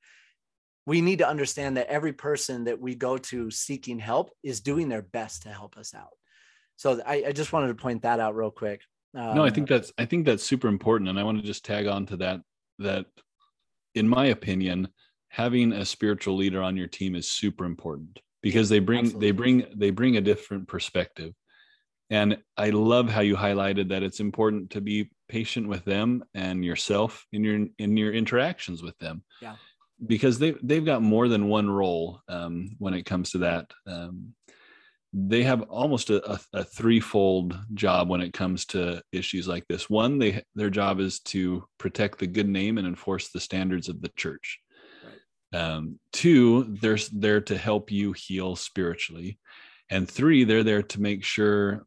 We 0.87 1.01
need 1.01 1.19
to 1.19 1.27
understand 1.27 1.77
that 1.77 1.87
every 1.87 2.13
person 2.13 2.65
that 2.65 2.79
we 2.79 2.93
go 2.95 3.17
to 3.17 3.49
seeking 3.49 3.97
help 3.97 4.29
is 4.43 4.59
doing 4.59 4.87
their 4.87 5.01
best 5.01 5.43
to 5.43 5.49
help 5.49 5.77
us 5.77 5.93
out. 5.95 6.15
So 6.75 7.01
i, 7.05 7.25
I 7.27 7.31
just 7.31 7.53
wanted 7.53 7.67
to 7.69 7.75
point 7.75 8.01
that 8.01 8.19
out 8.19 8.35
real 8.35 8.51
quick. 8.51 8.81
No 9.13 9.43
i 9.43 9.47
Um, 9.47 9.53
think 9.53 9.69
that's 9.69 9.93
i 9.97 10.05
think 10.05 10.25
that's 10.25 10.43
super 10.43 10.67
important 10.67 11.09
and 11.09 11.17
i 11.19 11.23
want 11.23 11.37
to 11.39 11.43
just 11.45 11.63
tag 11.63 11.87
on 11.87 12.05
to 12.07 12.17
that 12.17 12.41
that 12.79 13.05
in 13.93 14.07
my 14.09 14.25
opinion 14.25 14.89
having 15.35 15.73
a 15.73 15.83
spiritual 15.85 16.37
leader 16.37 16.61
on 16.63 16.77
your 16.77 16.87
team 16.87 17.13
is 17.13 17.29
super 17.29 17.65
important 17.65 18.19
because 18.41 18.69
they 18.69 18.79
bring 18.79 18.99
Absolutely. 19.01 19.27
they 19.27 19.31
bring 19.31 19.65
they 19.75 19.89
bring 19.91 20.15
a 20.15 20.21
different 20.21 20.65
perspective 20.65 21.33
and 22.09 22.37
i 22.55 22.69
love 22.69 23.09
how 23.09 23.19
you 23.19 23.35
highlighted 23.35 23.89
that 23.89 24.01
it's 24.01 24.21
important 24.21 24.69
to 24.69 24.79
be 24.79 25.09
patient 25.27 25.67
with 25.67 25.83
them 25.83 26.23
and 26.33 26.63
yourself 26.63 27.25
in 27.33 27.43
your 27.43 27.67
in 27.79 27.97
your 27.97 28.13
interactions 28.13 28.81
with 28.81 28.97
them 28.99 29.23
Yeah. 29.41 29.55
because 30.07 30.39
they 30.39 30.51
they've 30.63 30.85
got 30.85 31.01
more 31.01 31.27
than 31.27 31.49
one 31.49 31.69
role 31.69 32.21
um, 32.29 32.69
when 32.79 32.93
it 32.93 33.03
comes 33.05 33.31
to 33.31 33.39
that 33.39 33.65
um, 33.87 34.33
they 35.11 35.43
have 35.43 35.61
almost 35.63 36.09
a, 36.09 36.19
a, 36.31 36.39
a 36.53 36.63
threefold 36.63 37.57
job 37.73 38.07
when 38.09 38.21
it 38.21 38.33
comes 38.33 38.65
to 38.65 39.01
issues 39.13 39.47
like 39.47 39.65
this. 39.69 39.89
One, 39.89 40.19
they 40.19 40.43
their 40.55 40.69
job 40.69 40.99
is 40.99 41.21
to 41.31 41.63
protect 41.77 42.19
the 42.19 42.27
good 42.27 42.49
name 42.49 42.77
and 42.77 42.85
enforce 42.85 43.29
the 43.29 43.39
standards 43.39 43.87
of 43.87 44.01
the 44.01 44.11
church. 44.17 44.59
Um, 45.55 45.99
two, 46.11 46.65
they're 46.81 46.99
there 47.13 47.41
to 47.41 47.57
help 47.57 47.91
you 47.91 48.11
heal 48.11 48.55
spiritually, 48.55 49.39
and 49.89 50.09
three, 50.09 50.43
they're 50.43 50.63
there 50.63 50.83
to 50.83 51.01
make 51.01 51.23
sure 51.23 51.85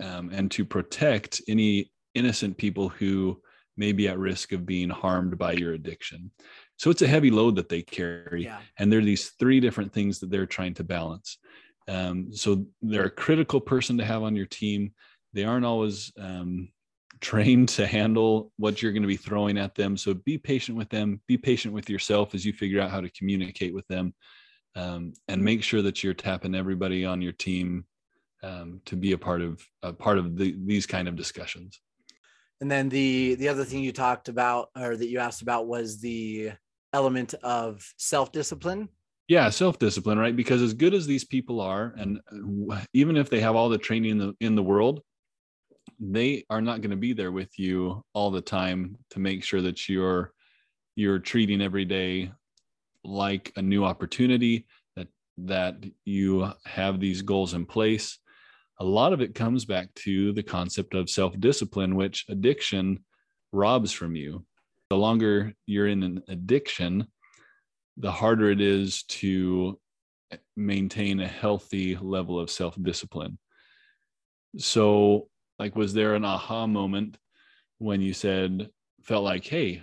um, 0.00 0.30
and 0.32 0.50
to 0.52 0.64
protect 0.64 1.40
any 1.48 1.90
innocent 2.14 2.56
people 2.56 2.88
who 2.88 3.40
may 3.76 3.92
be 3.92 4.08
at 4.08 4.18
risk 4.18 4.52
of 4.52 4.66
being 4.66 4.90
harmed 4.90 5.38
by 5.38 5.52
your 5.52 5.72
addiction. 5.72 6.30
So 6.76 6.90
it's 6.90 7.02
a 7.02 7.06
heavy 7.06 7.30
load 7.30 7.56
that 7.56 7.68
they 7.68 7.82
carry 7.82 8.44
yeah. 8.44 8.58
and 8.78 8.92
there 8.92 8.98
are 8.98 9.04
these 9.04 9.30
three 9.38 9.60
different 9.60 9.92
things 9.92 10.18
that 10.18 10.30
they're 10.30 10.46
trying 10.46 10.74
to 10.74 10.84
balance. 10.84 11.38
Um, 11.88 12.32
so 12.32 12.66
they're 12.80 13.06
a 13.06 13.10
critical 13.10 13.60
person 13.60 13.98
to 13.98 14.04
have 14.04 14.22
on 14.22 14.36
your 14.36 14.46
team. 14.46 14.92
They 15.32 15.44
aren't 15.44 15.64
always 15.64 16.12
um, 16.18 16.68
trained 17.22 17.68
to 17.70 17.86
handle 17.86 18.52
what 18.58 18.82
you're 18.82 18.92
going 18.92 19.02
to 19.02 19.08
be 19.08 19.16
throwing 19.16 19.56
at 19.56 19.74
them. 19.74 19.96
So 19.96 20.12
be 20.12 20.36
patient 20.36 20.76
with 20.76 20.90
them 20.90 21.22
be 21.26 21.38
patient 21.38 21.72
with 21.72 21.88
yourself 21.88 22.34
as 22.34 22.44
you 22.44 22.52
figure 22.52 22.80
out 22.80 22.90
how 22.90 23.00
to 23.00 23.10
communicate 23.10 23.72
with 23.72 23.86
them 23.88 24.12
um, 24.76 25.14
and 25.28 25.42
make 25.42 25.62
sure 25.62 25.82
that 25.82 26.02
you're 26.02 26.14
tapping 26.14 26.54
everybody 26.54 27.04
on 27.04 27.22
your 27.22 27.32
team 27.32 27.86
um, 28.42 28.80
to 28.86 28.96
be 28.96 29.12
a 29.12 29.18
part 29.18 29.40
of 29.40 29.64
a 29.82 29.92
part 29.92 30.18
of 30.18 30.36
the, 30.36 30.56
these 30.66 30.84
kind 30.84 31.08
of 31.08 31.16
discussions. 31.16 31.80
And 32.60 32.70
then 32.70 32.88
the 32.88 33.36
the 33.36 33.48
other 33.48 33.64
thing 33.64 33.82
you 33.82 33.92
talked 33.92 34.28
about 34.28 34.68
or 34.76 34.96
that 34.96 35.08
you 35.08 35.18
asked 35.18 35.42
about 35.42 35.66
was 35.66 36.00
the 36.00 36.52
element 36.92 37.34
of 37.42 37.82
self-discipline. 37.96 38.88
yeah 39.28 39.48
self-discipline 39.48 40.18
right? 40.18 40.36
Because 40.36 40.60
as 40.60 40.74
good 40.74 40.92
as 40.92 41.06
these 41.06 41.24
people 41.24 41.60
are 41.60 41.94
and 41.96 42.20
uh, 42.70 42.80
even 42.92 43.16
if 43.16 43.30
they 43.30 43.40
have 43.40 43.56
all 43.56 43.68
the 43.68 43.78
training 43.78 44.10
in 44.10 44.18
the 44.18 44.34
in 44.40 44.54
the 44.56 44.62
world 44.62 45.00
they 46.04 46.44
are 46.50 46.60
not 46.60 46.80
going 46.80 46.90
to 46.90 46.96
be 46.96 47.12
there 47.12 47.30
with 47.30 47.56
you 47.60 48.04
all 48.12 48.32
the 48.32 48.40
time 48.40 48.98
to 49.10 49.20
make 49.20 49.44
sure 49.44 49.62
that 49.62 49.88
you're 49.88 50.32
you're 50.96 51.20
treating 51.20 51.62
every 51.62 51.84
day 51.84 52.30
like 53.04 53.52
a 53.56 53.62
new 53.62 53.84
opportunity 53.84 54.66
that 54.96 55.06
that 55.38 55.76
you 56.04 56.50
have 56.66 56.98
these 56.98 57.22
goals 57.22 57.54
in 57.54 57.64
place. 57.64 58.18
A 58.80 58.84
lot 58.84 59.12
of 59.12 59.20
it 59.20 59.36
comes 59.36 59.64
back 59.64 59.94
to 59.94 60.32
the 60.32 60.42
concept 60.42 60.94
of 60.94 61.08
self-discipline 61.08 61.94
which 61.94 62.24
addiction 62.28 63.04
robs 63.52 63.92
from 63.92 64.16
you. 64.16 64.44
The 64.90 64.96
longer 64.96 65.54
you're 65.66 65.86
in 65.86 66.02
an 66.02 66.22
addiction 66.28 67.06
the 67.98 68.10
harder 68.10 68.50
it 68.50 68.60
is 68.60 69.04
to 69.04 69.78
maintain 70.56 71.20
a 71.20 71.28
healthy 71.28 71.94
level 71.96 72.40
of 72.40 72.50
self-discipline. 72.50 73.38
So 74.56 75.28
like 75.62 75.76
was 75.76 75.94
there 75.94 76.14
an 76.14 76.24
aha 76.24 76.66
moment 76.66 77.16
when 77.78 78.00
you 78.00 78.12
said 78.12 78.68
felt 79.02 79.22
like 79.22 79.44
hey 79.44 79.80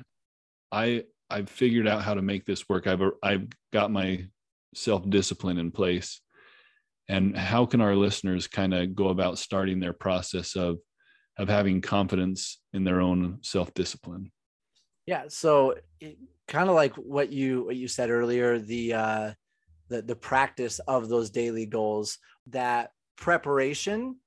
i 0.74 1.04
i've 1.30 1.50
figured 1.50 1.88
out 1.88 2.04
how 2.04 2.14
to 2.14 2.22
make 2.22 2.46
this 2.46 2.68
work 2.68 2.86
i've 2.86 3.02
i've 3.24 3.48
got 3.72 3.90
my 3.90 4.26
self-discipline 4.76 5.58
in 5.58 5.72
place 5.72 6.20
and 7.08 7.36
how 7.36 7.66
can 7.66 7.80
our 7.82 7.96
listeners 7.96 8.46
kind 8.46 8.74
of 8.74 8.94
go 8.94 9.08
about 9.08 9.38
starting 9.38 9.80
their 9.80 9.94
process 9.94 10.56
of 10.56 10.78
of 11.38 11.48
having 11.48 11.80
confidence 11.80 12.60
in 12.74 12.84
their 12.84 13.00
own 13.00 13.40
self-discipline 13.42 14.30
Yeah. 15.10 15.24
So 15.30 15.74
kind 16.48 16.70
of 16.70 16.76
like 16.76 16.94
what 16.96 17.32
you 17.32 17.64
what 17.64 17.78
you 17.78 17.88
said 17.88 18.12
earlier, 18.12 18.60
the 18.60 18.94
uh 18.94 19.32
the 19.90 20.04
the 20.04 20.16
practice 20.16 20.78
of 20.88 21.10
those 21.10 21.32
daily 21.32 21.66
goals, 21.66 22.20
that 22.48 22.92
preparation 23.16 24.18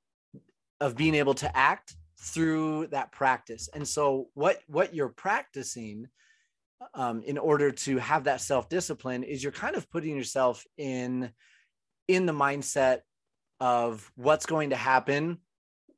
of 0.83 0.97
being 0.97 1.15
able 1.15 1.35
to 1.35 1.57
act 1.57 1.95
through 2.21 2.89
that 2.89 3.13
practice. 3.13 3.69
And 3.73 3.87
so 3.87 4.29
what 4.35 4.61
what 4.67 4.95
you're 4.95 5.09
practicing 5.09 6.09
um, 6.95 7.23
in 7.23 7.39
order 7.39 7.71
to 7.71 7.99
have 7.99 8.25
that 8.25 8.41
self 8.41 8.69
discipline 8.69 9.23
is 9.23 9.43
you're 9.43 9.53
kind 9.53 9.77
of 9.77 9.89
putting 9.91 10.17
yourself 10.17 10.65
in 10.77 11.31
in 12.09 12.27
the 12.27 12.33
mindset 12.33 13.01
of 13.61 14.11
what's 14.17 14.45
going 14.47 14.71
to 14.71 14.77
happen 14.77 15.39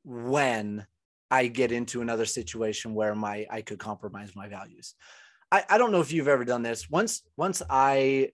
when 0.03 0.85
I 1.31 1.47
get 1.47 1.71
into 1.71 2.01
another 2.01 2.25
situation 2.25 2.93
where 2.93 3.15
my 3.15 3.47
I 3.49 3.61
could 3.61 3.79
compromise 3.79 4.35
my 4.35 4.47
values. 4.47 4.93
I, 5.51 5.63
I 5.69 5.77
don't 5.77 5.91
know 5.91 6.01
if 6.01 6.11
you've 6.11 6.27
ever 6.27 6.45
done 6.45 6.61
this. 6.61 6.89
Once 6.89 7.23
once 7.37 7.61
I, 7.69 8.31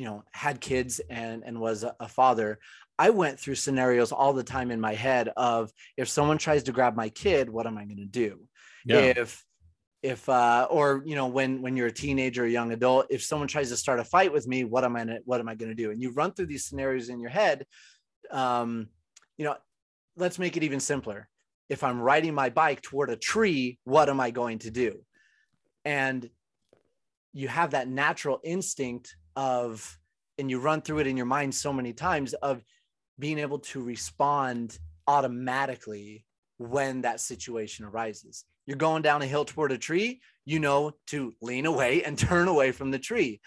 you 0.00 0.06
know, 0.06 0.24
had 0.32 0.62
kids 0.62 0.98
and 1.10 1.42
and 1.44 1.60
was 1.60 1.84
a, 1.84 2.08
father, 2.08 2.58
I 2.98 3.10
went 3.10 3.38
through 3.38 3.56
scenarios 3.56 4.12
all 4.12 4.32
the 4.32 4.42
time 4.42 4.70
in 4.70 4.80
my 4.80 4.94
head 4.94 5.28
of 5.36 5.70
if 5.98 6.08
someone 6.08 6.38
tries 6.38 6.62
to 6.62 6.72
grab 6.72 6.96
my 6.96 7.10
kid, 7.10 7.50
what 7.50 7.66
am 7.66 7.76
I 7.76 7.84
going 7.84 7.98
to 7.98 8.06
do? 8.06 8.40
Yeah. 8.86 9.00
If 9.00 9.44
if 10.02 10.26
uh 10.30 10.66
or 10.70 11.02
you 11.04 11.16
know 11.16 11.26
when 11.26 11.60
when 11.60 11.76
you're 11.76 11.88
a 11.88 11.92
teenager 11.92 12.44
or 12.44 12.46
a 12.46 12.50
young 12.50 12.72
adult 12.72 13.04
if 13.10 13.22
someone 13.22 13.46
tries 13.46 13.68
to 13.68 13.76
start 13.76 14.00
a 14.00 14.04
fight 14.04 14.32
with 14.32 14.48
me 14.48 14.64
what 14.64 14.82
am 14.82 14.96
i 14.96 15.00
gonna, 15.00 15.18
what 15.26 15.40
am 15.40 15.48
i 15.50 15.54
going 15.54 15.68
to 15.68 15.74
do 15.74 15.90
and 15.90 16.00
you 16.00 16.10
run 16.12 16.32
through 16.32 16.46
these 16.46 16.64
scenarios 16.64 17.10
in 17.10 17.20
your 17.20 17.28
head 17.28 17.66
um 18.30 18.88
you 19.36 19.44
know 19.44 19.54
let's 20.16 20.38
make 20.38 20.56
it 20.56 20.62
even 20.62 20.80
simpler 20.80 21.28
if 21.68 21.84
i'm 21.84 22.00
riding 22.00 22.32
my 22.32 22.48
bike 22.48 22.80
toward 22.80 23.10
a 23.10 23.16
tree 23.16 23.78
what 23.84 24.08
am 24.08 24.20
i 24.20 24.30
going 24.30 24.58
to 24.58 24.70
do 24.70 25.04
and 25.84 26.30
you 27.34 27.46
have 27.46 27.72
that 27.72 27.86
natural 27.86 28.40
instinct 28.42 29.14
of 29.36 29.98
and 30.38 30.50
you 30.50 30.58
run 30.58 30.80
through 30.80 31.00
it 31.00 31.06
in 31.06 31.16
your 31.16 31.26
mind 31.26 31.54
so 31.54 31.72
many 31.72 31.92
times 31.92 32.32
of 32.34 32.64
being 33.18 33.38
able 33.38 33.58
to 33.58 33.82
respond 33.82 34.78
automatically 35.06 36.24
when 36.56 37.02
that 37.02 37.20
situation 37.20 37.84
arises. 37.84 38.44
You're 38.66 38.76
going 38.76 39.02
down 39.02 39.22
a 39.22 39.26
hill 39.26 39.44
toward 39.44 39.72
a 39.72 39.78
tree 39.78 40.20
you 40.46 40.58
know 40.58 40.92
to 41.08 41.32
lean 41.40 41.66
away 41.66 42.02
and 42.02 42.18
turn 42.18 42.48
away 42.48 42.72
from 42.72 42.90
the 42.90 42.98
tree. 42.98 43.40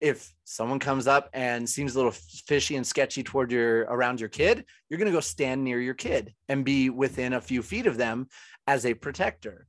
If 0.00 0.32
someone 0.44 0.78
comes 0.78 1.06
up 1.06 1.30
and 1.32 1.68
seems 1.68 1.94
a 1.94 1.98
little 1.98 2.12
fishy 2.12 2.76
and 2.76 2.86
sketchy 2.86 3.22
toward 3.22 3.50
your 3.50 3.82
around 3.82 4.20
your 4.20 4.28
kid 4.28 4.64
you're 4.88 4.98
going 4.98 5.10
to 5.10 5.16
go 5.16 5.20
stand 5.20 5.64
near 5.64 5.80
your 5.80 5.94
kid 5.94 6.34
and 6.48 6.64
be 6.64 6.90
within 6.90 7.32
a 7.32 7.40
few 7.40 7.62
feet 7.62 7.86
of 7.86 7.96
them 7.96 8.28
as 8.66 8.84
a 8.84 8.94
protector. 8.94 9.66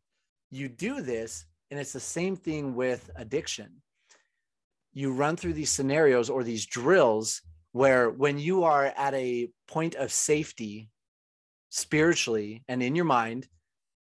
You 0.51 0.67
do 0.67 1.01
this 1.01 1.45
and 1.71 1.79
it's 1.79 1.93
the 1.93 1.99
same 1.99 2.35
thing 2.35 2.75
with 2.75 3.09
addiction. 3.15 3.81
You 4.95 5.11
run 5.11 5.35
through 5.35 5.53
these 5.53 5.69
scenarios 5.69 6.31
or 6.31 6.43
these 6.43 6.65
drills 6.65 7.41
where 7.73 8.09
when 8.09 8.39
you 8.39 8.63
are 8.63 8.85
at 8.85 9.13
a 9.13 9.49
point 9.67 9.93
of 9.95 10.11
safety 10.11 10.89
spiritually 11.69 12.63
and 12.67 12.81
in 12.81 12.95
your 12.95 13.05
mind, 13.05 13.47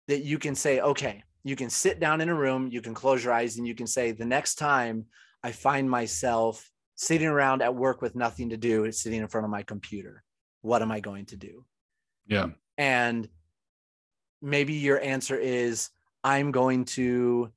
that 0.08 0.24
you 0.24 0.38
can 0.38 0.54
say, 0.56 0.80
okay, 0.80 1.22
you 1.44 1.54
can 1.54 1.70
sit 1.70 2.00
down 2.00 2.20
in 2.20 2.28
a 2.28 2.34
room, 2.34 2.68
you 2.70 2.82
can 2.82 2.92
close 2.92 3.22
your 3.22 3.32
eyes, 3.32 3.56
and 3.56 3.66
you 3.66 3.74
can 3.74 3.86
say, 3.86 4.10
the 4.10 4.24
next 4.24 4.56
time 4.56 5.06
I 5.42 5.52
find 5.52 5.88
myself 5.88 6.68
sitting 6.96 7.28
around 7.28 7.62
at 7.62 7.74
work 7.74 8.02
with 8.02 8.16
nothing 8.16 8.50
to 8.50 8.56
do, 8.56 8.84
it's 8.84 9.00
sitting 9.00 9.20
in 9.20 9.28
front 9.28 9.44
of 9.44 9.50
my 9.50 9.62
computer. 9.62 10.22
What 10.60 10.82
am 10.82 10.90
I 10.90 11.00
going 11.00 11.26
to 11.26 11.36
do? 11.36 11.64
Yeah. 12.26 12.48
And 12.76 13.28
maybe 14.40 14.74
your 14.74 15.00
answer 15.00 15.36
is, 15.36 15.90
I'm 16.24 16.50
going 16.50 16.84
to 16.86 17.52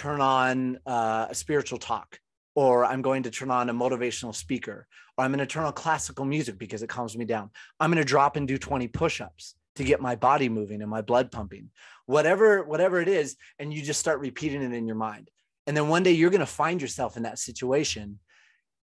turn 0.00 0.22
on 0.22 0.78
uh, 0.86 1.26
a 1.28 1.34
spiritual 1.34 1.78
talk, 1.78 2.18
or 2.54 2.86
I'm 2.86 3.02
going 3.02 3.24
to 3.24 3.30
turn 3.30 3.50
on 3.50 3.68
a 3.68 3.74
motivational 3.74 4.34
speaker, 4.34 4.86
or 5.18 5.24
I'm 5.24 5.30
going 5.30 5.40
to 5.40 5.46
turn 5.46 5.64
on 5.64 5.74
classical 5.74 6.24
music 6.24 6.56
because 6.56 6.82
it 6.82 6.88
calms 6.88 7.18
me 7.18 7.26
down. 7.26 7.50
I'm 7.78 7.90
going 7.90 8.02
to 8.02 8.08
drop 8.08 8.36
and 8.36 8.48
do 8.48 8.56
20 8.56 8.88
push 8.88 9.20
ups 9.20 9.56
to 9.76 9.84
get 9.84 10.00
my 10.00 10.16
body 10.16 10.48
moving 10.48 10.80
and 10.80 10.90
my 10.90 11.02
blood 11.02 11.30
pumping, 11.30 11.68
whatever, 12.06 12.64
whatever 12.64 13.02
it 13.02 13.08
is. 13.08 13.36
And 13.58 13.74
you 13.74 13.82
just 13.82 14.00
start 14.00 14.20
repeating 14.20 14.62
it 14.62 14.72
in 14.72 14.86
your 14.86 14.96
mind. 14.96 15.30
And 15.66 15.76
then 15.76 15.88
one 15.88 16.02
day 16.02 16.12
you're 16.12 16.30
going 16.30 16.40
to 16.40 16.46
find 16.46 16.80
yourself 16.80 17.18
in 17.18 17.24
that 17.24 17.38
situation 17.38 18.20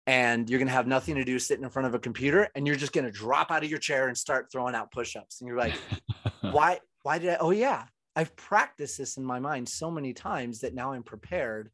and 0.06 0.48
you're 0.48 0.58
going 0.58 0.68
to 0.68 0.72
have 0.72 0.86
nothing 0.86 1.16
to 1.16 1.24
do 1.24 1.38
sitting 1.38 1.62
in 1.62 1.70
front 1.70 1.86
of 1.88 1.94
a 1.94 1.98
computer 1.98 2.48
and 2.54 2.66
you're 2.66 2.76
just 2.76 2.92
going 2.92 3.04
to 3.04 3.10
drop 3.10 3.50
out 3.50 3.62
of 3.62 3.68
your 3.68 3.78
chair 3.78 4.08
and 4.08 4.16
start 4.16 4.50
throwing 4.50 4.74
out 4.74 4.90
push-ups 4.90 5.40
and 5.40 5.46
you're 5.46 5.58
like 5.58 5.74
why 6.40 6.80
why 7.04 7.18
did 7.18 7.30
i 7.30 7.36
oh 7.36 7.50
yeah 7.52 7.84
I've 8.14 8.34
practiced 8.36 8.98
this 8.98 9.16
in 9.16 9.24
my 9.24 9.38
mind 9.38 9.68
so 9.68 9.90
many 9.90 10.12
times 10.12 10.60
that 10.60 10.74
now 10.74 10.92
I'm 10.92 11.02
prepared 11.02 11.70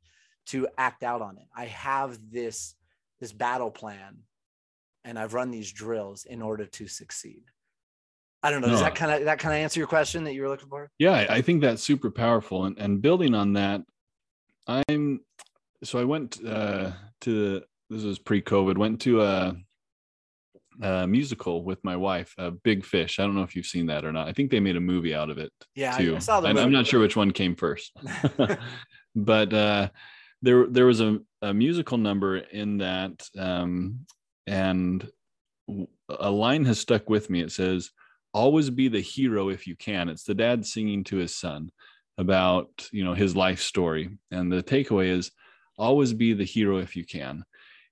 to 0.47 0.69
act 0.79 1.03
out 1.03 1.21
on 1.21 1.37
it. 1.37 1.47
I 1.55 1.67
have 1.67 2.19
this 2.31 2.75
this 3.21 3.33
battle 3.33 3.71
plan 3.71 4.19
and 5.05 5.19
I've 5.19 5.35
run 5.35 5.51
these 5.51 5.73
drills 5.73 6.25
in 6.25 6.43
order 6.43 6.67
to 6.67 6.87
succeed. 6.87 7.43
I 8.43 8.51
don't 8.51 8.61
know. 8.61 8.69
Does 8.69 8.81
that 8.81 8.95
kind 8.95 9.11
of 9.13 9.25
that 9.25 9.41
kind 9.41 9.55
of 9.55 9.59
answer 9.59 9.81
your 9.81 9.89
question 9.89 10.25
that 10.25 10.35
you 10.35 10.43
were 10.43 10.49
looking 10.49 10.69
for? 10.69 10.91
Yeah, 10.99 11.27
I 11.29 11.43
think 11.43 11.61
that's 11.61 11.83
super 11.83 12.11
powerful. 12.11 12.67
And 12.67 12.79
and 12.79 13.03
building 13.03 13.35
on 13.35 13.55
that, 13.55 13.83
I'm 14.67 15.21
so 15.83 15.99
I 15.99 16.05
went 16.05 16.45
uh 16.47 16.93
to 17.23 17.63
this 17.91 18.05
was 18.05 18.19
pre-COVID, 18.19 18.77
went 18.77 19.01
to 19.03 19.23
a 19.23 19.57
uh, 20.83 21.07
musical 21.07 21.65
with 21.65 21.83
my 21.85 21.97
wife, 21.97 22.35
uh, 22.39 22.51
Big 22.51 22.85
Fish. 22.85 23.19
I 23.19 23.23
don't 23.23 23.35
know 23.35 23.43
if 23.43 23.57
you've 23.57 23.67
seen 23.67 23.87
that 23.87 24.05
or 24.05 24.13
not. 24.13 24.29
I 24.29 24.33
think 24.33 24.51
they 24.51 24.61
made 24.61 24.77
a 24.77 24.81
movie 24.81 25.15
out 25.15 25.31
of 25.31 25.39
it. 25.39 25.53
Yeah, 25.75 25.97
too. 25.97 26.17
I 26.17 26.19
saw 26.19 26.41
the. 26.41 26.49
I'm 26.49 26.73
not 26.73 26.87
sure 26.87 27.01
which 27.01 27.17
one 27.17 27.31
came 27.31 27.55
first, 27.55 27.93
but 29.15 29.53
uh, 29.53 29.89
there 30.43 30.67
there 30.67 30.87
was 30.87 31.01
a, 31.01 31.19
a 31.43 31.53
musical 31.53 31.99
number 31.99 32.39
in 32.39 32.79
that, 32.79 33.27
um, 33.37 34.01
and 34.47 35.09
a 36.09 36.31
line 36.31 36.65
has 36.65 36.81
stuck 36.81 37.09
with 37.11 37.31
me. 37.31 37.41
It 37.41 37.53
says, 37.53 37.91
"Always 38.33 38.71
be 38.71 38.89
the 38.89 39.01
hero 39.01 39.49
if 39.49 39.67
you 39.67 39.77
can." 39.77 40.09
It's 40.09 40.25
the 40.25 40.35
dad 40.35 40.65
singing 40.67 41.05
to 41.05 41.17
his 41.17 41.35
son 41.35 41.71
about 42.17 42.89
you 42.93 43.05
know 43.05 43.15
his 43.15 43.35
life 43.37 43.61
story, 43.61 44.11
and 44.31 44.53
the 44.53 44.63
takeaway 44.63 45.09
is, 45.09 45.31
always 45.79 46.13
be 46.13 46.33
the 46.33 46.45
hero 46.45 46.79
if 46.79 46.97
you 46.97 47.05
can. 47.05 47.45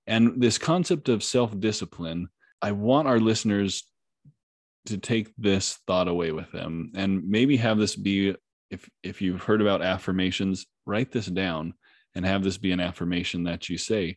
And 0.06 0.40
this 0.40 0.58
concept 0.58 1.08
of 1.08 1.24
self 1.24 1.58
discipline 1.58 2.28
I 2.62 2.72
want 2.72 3.08
our 3.08 3.20
listeners 3.20 3.84
to 4.86 4.98
take 4.98 5.32
this 5.36 5.78
thought 5.86 6.08
away 6.08 6.32
with 6.32 6.50
them 6.52 6.92
and 6.94 7.28
maybe 7.28 7.56
have 7.56 7.78
this 7.78 7.96
be 7.96 8.34
if 8.70 8.88
if 9.02 9.20
you've 9.20 9.42
heard 9.42 9.60
about 9.60 9.82
affirmations 9.82 10.66
write 10.86 11.12
this 11.12 11.26
down 11.26 11.74
and 12.14 12.24
have 12.24 12.42
this 12.42 12.56
be 12.56 12.72
an 12.72 12.80
affirmation 12.80 13.44
that 13.44 13.68
you 13.68 13.76
say 13.78 14.16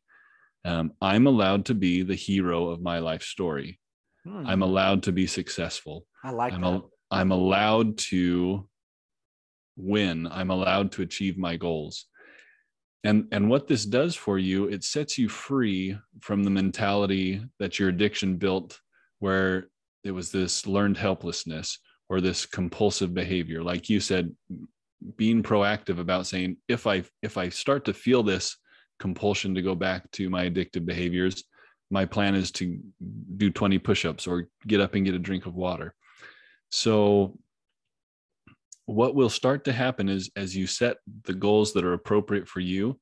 um, 0.65 0.91
i'm 1.01 1.27
allowed 1.27 1.65
to 1.65 1.73
be 1.73 2.03
the 2.03 2.15
hero 2.15 2.67
of 2.67 2.81
my 2.81 2.99
life 2.99 3.23
story 3.23 3.79
hmm. 4.23 4.45
i'm 4.47 4.61
allowed 4.61 5.03
to 5.03 5.11
be 5.11 5.27
successful 5.27 6.05
i 6.23 6.31
like 6.31 6.53
I'm, 6.53 6.61
that. 6.61 6.67
A, 6.67 6.81
I'm 7.11 7.31
allowed 7.31 7.97
to 8.09 8.67
win 9.75 10.27
i'm 10.31 10.51
allowed 10.51 10.91
to 10.93 11.01
achieve 11.01 11.37
my 11.37 11.55
goals 11.55 12.05
and 13.03 13.27
and 13.31 13.49
what 13.49 13.67
this 13.67 13.85
does 13.85 14.15
for 14.15 14.37
you 14.37 14.65
it 14.65 14.83
sets 14.83 15.17
you 15.17 15.29
free 15.29 15.97
from 16.19 16.43
the 16.43 16.49
mentality 16.49 17.41
that 17.59 17.79
your 17.79 17.89
addiction 17.89 18.35
built 18.35 18.79
where 19.19 19.69
it 20.03 20.11
was 20.11 20.31
this 20.31 20.65
learned 20.65 20.97
helplessness 20.97 21.79
or 22.09 22.21
this 22.21 22.45
compulsive 22.45 23.13
behavior. 23.13 23.61
Like 23.63 23.89
you 23.89 23.99
said 23.99 24.33
being 25.15 25.43
proactive 25.43 25.99
about 25.99 26.27
saying 26.27 26.57
if 26.67 26.85
i 26.85 27.03
if 27.21 27.37
i 27.37 27.47
start 27.47 27.85
to 27.85 27.93
feel 27.93 28.21
this 28.21 28.57
compulsion 28.99 29.55
to 29.55 29.61
go 29.61 29.73
back 29.73 30.09
to 30.11 30.29
my 30.29 30.49
addictive 30.49 30.85
behaviors 30.85 31.45
my 31.91 32.05
plan 32.05 32.35
is 32.35 32.51
to 32.51 32.79
do 33.37 33.49
20 33.49 33.79
push-ups 33.79 34.27
or 34.27 34.47
get 34.67 34.81
up 34.81 34.93
and 34.93 35.05
get 35.05 35.15
a 35.15 35.19
drink 35.19 35.45
of 35.45 35.55
water. 35.55 35.95
So 36.69 37.37
what 38.89 39.13
will 39.13 39.29
start 39.29 39.65
to 39.65 39.71
happen 39.71 40.09
is 40.09 40.31
as 40.35 40.55
you 40.55 40.65
set 40.65 40.97
the 41.25 41.33
goals 41.33 41.73
that 41.73 41.85
are 41.85 41.93
appropriate 41.93 42.47
for 42.47 42.59
you 42.59 42.99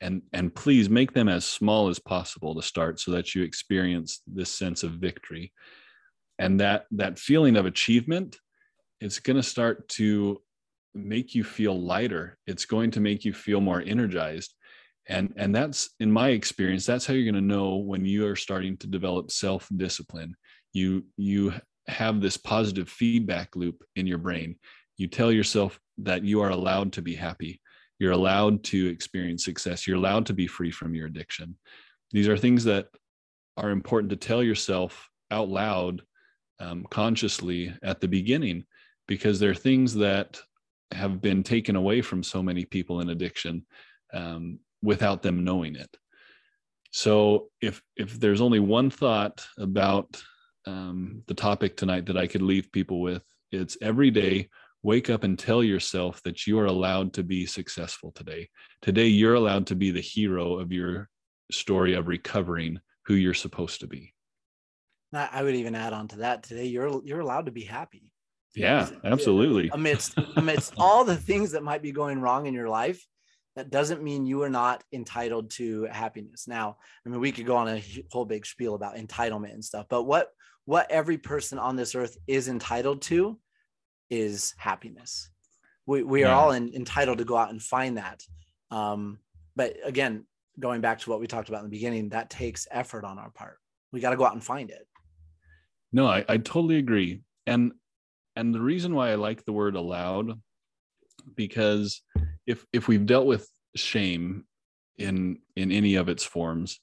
and 0.00 0.22
and 0.32 0.54
please 0.54 0.88
make 0.88 1.12
them 1.12 1.28
as 1.28 1.44
small 1.44 1.88
as 1.88 1.98
possible 1.98 2.54
to 2.54 2.62
start 2.62 3.00
so 3.00 3.10
that 3.10 3.34
you 3.34 3.42
experience 3.42 4.22
this 4.26 4.50
sense 4.50 4.82
of 4.82 4.92
victory. 4.92 5.52
And 6.38 6.60
that 6.60 6.86
that 6.92 7.18
feeling 7.18 7.56
of 7.56 7.66
achievement 7.66 8.38
it's 9.00 9.18
going 9.18 9.36
to 9.36 9.42
start 9.42 9.86
to 9.90 10.40
make 10.94 11.34
you 11.34 11.44
feel 11.44 11.78
lighter. 11.78 12.38
It's 12.46 12.64
going 12.64 12.90
to 12.92 13.00
make 13.00 13.26
you 13.26 13.34
feel 13.34 13.60
more 13.60 13.82
energized. 13.82 14.54
And 15.06 15.34
and 15.36 15.54
that's 15.54 15.90
in 16.00 16.10
my 16.10 16.30
experience 16.30 16.86
that's 16.86 17.06
how 17.06 17.12
you're 17.12 17.30
going 17.30 17.42
to 17.42 17.54
know 17.54 17.76
when 17.76 18.04
you 18.04 18.26
are 18.26 18.36
starting 18.36 18.76
to 18.78 18.86
develop 18.86 19.30
self 19.30 19.68
discipline 19.76 20.34
you 20.72 21.04
you 21.16 21.54
have 21.88 22.20
this 22.20 22.36
positive 22.36 22.88
feedback 22.88 23.54
loop 23.54 23.84
in 23.94 24.06
your 24.06 24.18
brain 24.18 24.56
you 24.96 25.06
tell 25.06 25.30
yourself 25.30 25.78
that 25.98 26.24
you 26.24 26.40
are 26.40 26.50
allowed 26.50 26.92
to 26.92 27.02
be 27.02 27.14
happy. 27.14 27.60
You're 27.98 28.12
allowed 28.12 28.64
to 28.64 28.88
experience 28.88 29.44
success. 29.44 29.86
You're 29.86 29.96
allowed 29.96 30.26
to 30.26 30.34
be 30.34 30.46
free 30.46 30.70
from 30.70 30.94
your 30.94 31.06
addiction. 31.06 31.56
These 32.12 32.28
are 32.28 32.36
things 32.36 32.64
that 32.64 32.88
are 33.56 33.70
important 33.70 34.10
to 34.10 34.16
tell 34.16 34.42
yourself 34.42 35.08
out 35.30 35.48
loud 35.48 36.02
um, 36.60 36.86
consciously 36.90 37.74
at 37.82 38.00
the 38.00 38.08
beginning 38.08 38.64
because 39.08 39.38
they're 39.38 39.54
things 39.54 39.94
that 39.94 40.40
have 40.92 41.20
been 41.20 41.42
taken 41.42 41.76
away 41.76 42.00
from 42.00 42.22
so 42.22 42.42
many 42.42 42.64
people 42.64 43.00
in 43.00 43.10
addiction 43.10 43.64
um, 44.12 44.58
without 44.82 45.22
them 45.22 45.44
knowing 45.44 45.76
it. 45.76 45.94
So 46.90 47.48
if 47.60 47.82
if 47.96 48.18
there's 48.20 48.40
only 48.40 48.60
one 48.60 48.90
thought 48.90 49.44
about 49.58 50.22
um, 50.66 51.22
the 51.26 51.34
topic 51.34 51.76
tonight 51.76 52.06
that 52.06 52.16
i 52.16 52.26
could 52.26 52.42
leave 52.42 52.72
people 52.72 53.00
with 53.00 53.22
it's 53.52 53.76
every 53.80 54.10
day 54.10 54.48
wake 54.86 55.10
up 55.10 55.24
and 55.24 55.36
tell 55.36 55.64
yourself 55.64 56.22
that 56.22 56.46
you 56.46 56.60
are 56.60 56.66
allowed 56.66 57.12
to 57.12 57.24
be 57.24 57.44
successful 57.44 58.12
today. 58.12 58.48
Today, 58.82 59.08
you're 59.08 59.34
allowed 59.34 59.66
to 59.66 59.74
be 59.74 59.90
the 59.90 60.00
hero 60.00 60.60
of 60.60 60.70
your 60.70 61.08
story 61.50 61.94
of 61.94 62.06
recovering 62.06 62.78
who 63.06 63.14
you're 63.14 63.34
supposed 63.34 63.80
to 63.80 63.88
be. 63.88 64.14
I 65.12 65.42
would 65.42 65.56
even 65.56 65.74
add 65.74 65.92
on 65.92 66.08
to 66.08 66.16
that 66.18 66.44
today, 66.44 66.66
you're 66.66 67.02
you're 67.04 67.20
allowed 67.20 67.46
to 67.46 67.52
be 67.52 67.64
happy. 67.64 68.12
Yeah, 68.54 68.88
absolutely. 69.02 69.70
Amidst 69.72 70.14
amidst 70.36 70.74
all 70.78 71.04
the 71.04 71.16
things 71.16 71.52
that 71.52 71.64
might 71.64 71.82
be 71.82 71.90
going 71.90 72.20
wrong 72.20 72.46
in 72.46 72.54
your 72.54 72.68
life, 72.68 73.04
that 73.56 73.70
doesn't 73.70 74.02
mean 74.02 74.24
you 74.24 74.42
are 74.42 74.50
not 74.50 74.84
entitled 74.92 75.50
to 75.52 75.84
happiness. 75.90 76.46
Now, 76.46 76.76
I 77.04 77.08
mean, 77.08 77.20
we 77.20 77.32
could 77.32 77.46
go 77.46 77.56
on 77.56 77.68
a 77.68 77.82
whole 78.12 78.24
big 78.24 78.46
spiel 78.46 78.74
about 78.74 78.96
entitlement 78.96 79.54
and 79.54 79.64
stuff, 79.64 79.86
but 79.88 80.04
what 80.04 80.28
what 80.64 80.90
every 80.90 81.18
person 81.18 81.58
on 81.58 81.74
this 81.74 81.94
earth 81.94 82.16
is 82.26 82.46
entitled 82.46 83.02
to 83.02 83.38
is 84.10 84.54
happiness. 84.58 85.30
We 85.86 86.02
we 86.02 86.24
are 86.24 86.34
all 86.34 86.52
in, 86.52 86.74
entitled 86.74 87.18
to 87.18 87.24
go 87.24 87.36
out 87.36 87.50
and 87.50 87.62
find 87.62 87.96
that. 87.96 88.22
Um, 88.70 89.18
but 89.54 89.76
again, 89.84 90.24
going 90.58 90.80
back 90.80 90.98
to 91.00 91.10
what 91.10 91.20
we 91.20 91.26
talked 91.26 91.48
about 91.48 91.58
in 91.58 91.66
the 91.66 91.76
beginning, 91.76 92.10
that 92.10 92.30
takes 92.30 92.66
effort 92.70 93.04
on 93.04 93.18
our 93.18 93.30
part. 93.30 93.58
We 93.92 94.00
got 94.00 94.10
to 94.10 94.16
go 94.16 94.24
out 94.24 94.32
and 94.32 94.44
find 94.44 94.70
it. 94.70 94.86
No, 95.92 96.06
I, 96.06 96.24
I 96.28 96.36
totally 96.38 96.76
agree. 96.76 97.22
And 97.46 97.72
and 98.34 98.54
the 98.54 98.60
reason 98.60 98.94
why 98.94 99.10
I 99.10 99.14
like 99.14 99.44
the 99.44 99.52
word 99.52 99.76
allowed, 99.76 100.40
because 101.34 102.02
if 102.46 102.66
if 102.72 102.88
we've 102.88 103.06
dealt 103.06 103.26
with 103.26 103.48
shame 103.76 104.44
in 104.98 105.38
in 105.54 105.70
any 105.70 105.94
of 105.94 106.08
its 106.08 106.24
forms, 106.24 106.80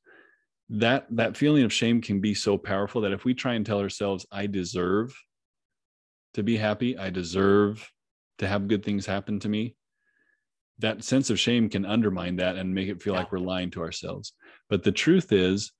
that 0.70 1.06
that 1.12 1.38
feeling 1.38 1.64
of 1.64 1.74
shame 1.74 2.02
can 2.02 2.22
be 2.22 2.34
so 2.34 2.58
powerful 2.58 3.02
that 3.02 3.12
if 3.12 3.26
we 3.26 3.34
try 3.34 3.54
and 3.54 3.66
tell 3.66 3.80
ourselves, 3.80 4.26
I 4.32 4.48
deserve 4.48 5.14
to 6.34 6.44
be 6.44 6.58
happy, 6.58 6.98
I 6.98 7.10
deserve 7.10 7.90
to 8.40 8.48
have 8.48 8.68
good 8.68 8.84
things 8.84 9.06
happen 9.06 9.40
to 9.42 9.50
me, 9.50 9.76
that 10.80 11.04
sense 11.04 11.30
of 11.30 11.40
shame 11.40 11.70
can 11.70 11.86
undermine 11.86 12.38
that 12.38 12.56
and 12.56 12.74
make 12.74 12.90
it 12.90 13.02
feel 13.02 13.14
yeah. 13.14 13.20
like 13.20 13.32
we're 13.32 13.40
lying 13.40 13.72
to 13.72 13.82
ourselves. 13.82 14.34
But 14.70 14.84
the 14.84 14.92
truth 14.92 15.32
is, 15.32 15.72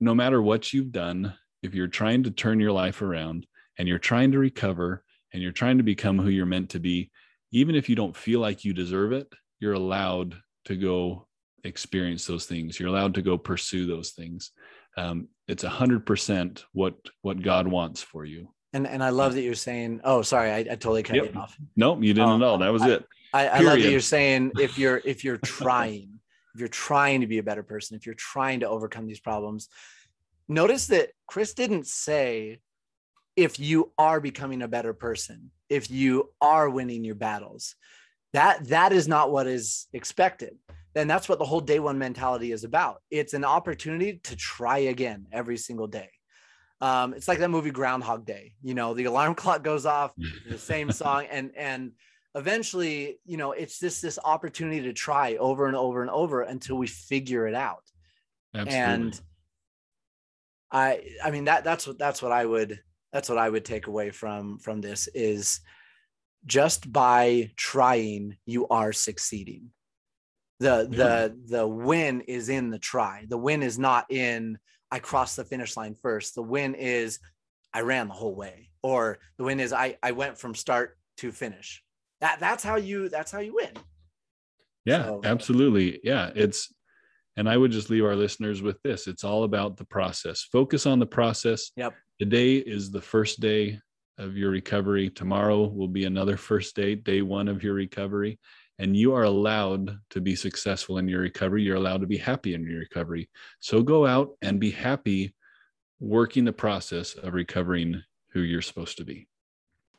no 0.00 0.14
matter 0.14 0.40
what 0.40 0.72
you've 0.72 0.92
done, 0.92 1.34
if 1.62 1.74
you're 1.74 1.88
trying 1.88 2.22
to 2.24 2.30
turn 2.30 2.60
your 2.60 2.72
life 2.72 3.02
around 3.02 3.46
and 3.78 3.88
you're 3.88 3.98
trying 3.98 4.32
to 4.32 4.38
recover 4.38 5.02
and 5.32 5.42
you're 5.42 5.52
trying 5.52 5.78
to 5.78 5.82
become 5.82 6.18
who 6.18 6.28
you're 6.28 6.46
meant 6.46 6.70
to 6.70 6.78
be, 6.78 7.10
even 7.52 7.74
if 7.74 7.88
you 7.88 7.96
don't 7.96 8.16
feel 8.16 8.40
like 8.40 8.64
you 8.64 8.72
deserve 8.72 9.12
it, 9.12 9.32
you're 9.60 9.72
allowed 9.72 10.36
to 10.66 10.76
go 10.76 11.26
experience 11.64 12.26
those 12.26 12.46
things. 12.46 12.78
You're 12.78 12.88
allowed 12.88 13.14
to 13.14 13.22
go 13.22 13.38
pursue 13.38 13.86
those 13.86 14.10
things. 14.10 14.52
Um, 14.96 15.28
it's 15.48 15.64
a 15.64 15.68
hundred 15.68 16.06
percent 16.06 16.64
what 16.72 16.94
what 17.22 17.42
God 17.42 17.66
wants 17.68 18.02
for 18.02 18.24
you. 18.24 18.48
And 18.72 18.86
and 18.86 19.02
I 19.02 19.10
love 19.10 19.34
that 19.34 19.42
you're 19.42 19.54
saying. 19.54 20.00
Oh, 20.04 20.22
sorry, 20.22 20.50
I, 20.50 20.58
I 20.58 20.64
totally 20.64 21.02
cut 21.02 21.16
yep. 21.16 21.32
you 21.32 21.40
off. 21.40 21.56
Nope, 21.76 22.02
you 22.02 22.12
didn't 22.12 22.28
um, 22.28 22.42
at 22.42 22.46
all. 22.46 22.58
That 22.58 22.72
was 22.72 22.82
I, 22.82 22.90
it. 22.90 23.06
I, 23.32 23.48
I 23.48 23.58
love 23.60 23.80
that 23.80 23.90
you're 23.90 24.00
saying 24.00 24.52
if 24.58 24.78
you're 24.78 25.00
if 25.04 25.24
you're 25.24 25.36
trying, 25.44 26.18
if 26.54 26.60
you're 26.60 26.68
trying 26.68 27.20
to 27.20 27.26
be 27.26 27.38
a 27.38 27.42
better 27.42 27.62
person, 27.62 27.96
if 27.96 28.06
you're 28.06 28.14
trying 28.14 28.60
to 28.60 28.68
overcome 28.68 29.06
these 29.06 29.20
problems, 29.20 29.68
notice 30.48 30.88
that 30.88 31.10
Chris 31.26 31.54
didn't 31.54 31.86
say 31.86 32.58
if 33.36 33.60
you 33.60 33.92
are 33.98 34.20
becoming 34.20 34.62
a 34.62 34.68
better 34.68 34.94
person, 34.94 35.50
if 35.68 35.90
you 35.90 36.30
are 36.40 36.70
winning 36.70 37.04
your 37.04 37.14
battles. 37.14 37.74
That 38.32 38.68
that 38.68 38.92
is 38.92 39.06
not 39.06 39.30
what 39.30 39.46
is 39.46 39.86
expected. 39.92 40.56
And 40.94 41.10
that's 41.10 41.28
what 41.28 41.38
the 41.38 41.44
whole 41.44 41.60
day 41.60 41.78
one 41.78 41.98
mentality 41.98 42.52
is 42.52 42.64
about. 42.64 43.02
It's 43.10 43.34
an 43.34 43.44
opportunity 43.44 44.20
to 44.24 44.36
try 44.36 44.78
again 44.78 45.26
every 45.30 45.58
single 45.58 45.86
day. 45.86 46.08
Um, 46.80 47.14
it's 47.14 47.28
like 47.28 47.38
that 47.38 47.48
movie 47.48 47.70
Groundhog 47.70 48.26
Day. 48.26 48.52
You 48.62 48.74
know, 48.74 48.94
the 48.94 49.04
alarm 49.04 49.34
clock 49.36 49.62
goes 49.62 49.86
off, 49.86 50.12
the 50.48 50.58
same 50.58 50.90
song, 50.92 51.26
and 51.30 51.52
and 51.56 51.92
eventually, 52.34 53.18
you 53.24 53.36
know, 53.36 53.52
it's 53.52 53.78
just 53.78 54.02
this 54.02 54.18
opportunity 54.22 54.82
to 54.82 54.92
try 54.92 55.36
over 55.36 55.66
and 55.66 55.76
over 55.76 56.02
and 56.02 56.10
over 56.10 56.42
until 56.42 56.76
we 56.76 56.86
figure 56.86 57.46
it 57.46 57.54
out. 57.54 57.84
Absolutely. 58.54 58.78
And 58.78 59.20
I 60.70 61.02
I 61.24 61.30
mean 61.30 61.44
that 61.44 61.64
that's 61.64 61.86
what 61.86 61.98
that's 61.98 62.22
what 62.22 62.32
I 62.32 62.44
would 62.44 62.80
that's 63.12 63.28
what 63.28 63.38
I 63.38 63.48
would 63.48 63.64
take 63.64 63.86
away 63.86 64.10
from 64.10 64.58
from 64.58 64.80
this 64.80 65.08
is 65.14 65.60
just 66.44 66.92
by 66.92 67.50
trying 67.56 68.36
you 68.46 68.68
are 68.68 68.92
succeeding. 68.92 69.70
The 70.60 70.88
yeah. 70.90 70.96
the 70.96 71.38
the 71.46 71.68
win 71.68 72.22
is 72.22 72.48
in 72.48 72.70
the 72.70 72.78
try. 72.78 73.26
The 73.28 73.38
win 73.38 73.62
is 73.62 73.78
not 73.78 74.10
in 74.10 74.58
I 74.90 74.98
crossed 74.98 75.36
the 75.36 75.44
finish 75.44 75.76
line 75.76 75.94
first. 75.94 76.34
The 76.34 76.42
win 76.42 76.74
is 76.74 77.18
I 77.72 77.80
ran 77.80 78.08
the 78.08 78.14
whole 78.14 78.34
way 78.34 78.70
or 78.86 79.18
the 79.36 79.44
win 79.44 79.58
is 79.58 79.72
I 79.72 79.98
I 80.00 80.12
went 80.12 80.38
from 80.38 80.54
start 80.54 80.96
to 81.18 81.32
finish. 81.32 81.82
That 82.20 82.38
that's 82.38 82.62
how 82.62 82.76
you 82.76 83.08
that's 83.08 83.32
how 83.32 83.40
you 83.40 83.54
win. 83.54 83.72
Yeah, 84.84 85.04
so, 85.04 85.20
absolutely. 85.24 85.98
Yeah, 86.04 86.30
it's 86.34 86.72
and 87.36 87.48
I 87.48 87.56
would 87.56 87.72
just 87.72 87.90
leave 87.90 88.04
our 88.04 88.14
listeners 88.14 88.62
with 88.62 88.80
this 88.82 89.08
it's 89.08 89.24
all 89.24 89.42
about 89.42 89.76
the 89.76 89.84
process. 89.84 90.42
Focus 90.52 90.86
on 90.86 91.00
the 91.00 91.06
process. 91.06 91.72
Yep. 91.76 91.94
Today 92.20 92.56
is 92.56 92.92
the 92.92 93.00
first 93.00 93.40
day 93.40 93.80
of 94.18 94.36
your 94.36 94.50
recovery. 94.50 95.10
Tomorrow 95.10 95.66
will 95.66 95.88
be 95.88 96.04
another 96.04 96.36
first 96.36 96.76
day, 96.76 96.94
day 96.94 97.22
one 97.22 97.48
of 97.48 97.62
your 97.62 97.74
recovery. 97.74 98.38
And 98.78 98.96
you 98.96 99.14
are 99.14 99.24
allowed 99.24 99.98
to 100.10 100.20
be 100.20 100.36
successful 100.36 100.98
in 100.98 101.08
your 101.08 101.20
recovery. 101.20 101.62
You're 101.62 101.76
allowed 101.76 102.02
to 102.02 102.06
be 102.06 102.18
happy 102.18 102.54
in 102.54 102.66
your 102.66 102.80
recovery. 102.80 103.28
So 103.60 103.82
go 103.82 104.06
out 104.06 104.36
and 104.42 104.60
be 104.60 104.70
happy 104.70 105.34
working 105.98 106.44
the 106.44 106.52
process 106.52 107.14
of 107.14 107.32
recovering 107.32 108.02
who 108.32 108.40
you're 108.40 108.62
supposed 108.62 108.98
to 108.98 109.04
be. 109.04 109.28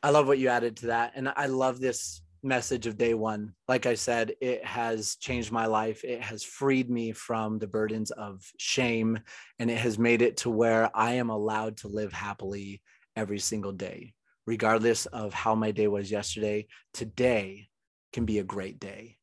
I 0.02 0.10
love 0.10 0.28
what 0.28 0.38
you 0.38 0.48
added 0.48 0.76
to 0.78 0.86
that. 0.88 1.12
And 1.16 1.32
I 1.36 1.46
love 1.46 1.80
this 1.80 2.22
message 2.42 2.86
of 2.86 2.96
day 2.96 3.14
one. 3.14 3.52
Like 3.66 3.86
I 3.86 3.94
said, 3.94 4.32
it 4.40 4.64
has 4.64 5.16
changed 5.16 5.50
my 5.50 5.66
life. 5.66 6.04
It 6.04 6.22
has 6.22 6.44
freed 6.44 6.90
me 6.90 7.12
from 7.12 7.58
the 7.58 7.66
burdens 7.66 8.10
of 8.12 8.42
shame 8.58 9.18
and 9.58 9.70
it 9.70 9.78
has 9.78 9.98
made 9.98 10.22
it 10.22 10.36
to 10.38 10.50
where 10.50 10.90
I 10.96 11.14
am 11.14 11.30
allowed 11.30 11.78
to 11.78 11.88
live 11.88 12.12
happily 12.12 12.80
every 13.16 13.40
single 13.40 13.72
day, 13.72 14.14
regardless 14.46 15.06
of 15.06 15.34
how 15.34 15.54
my 15.54 15.72
day 15.72 15.88
was 15.88 16.10
yesterday. 16.10 16.68
Today 16.94 17.67
can 18.12 18.24
be 18.24 18.38
a 18.38 18.44
great 18.44 18.80
day. 18.80 19.16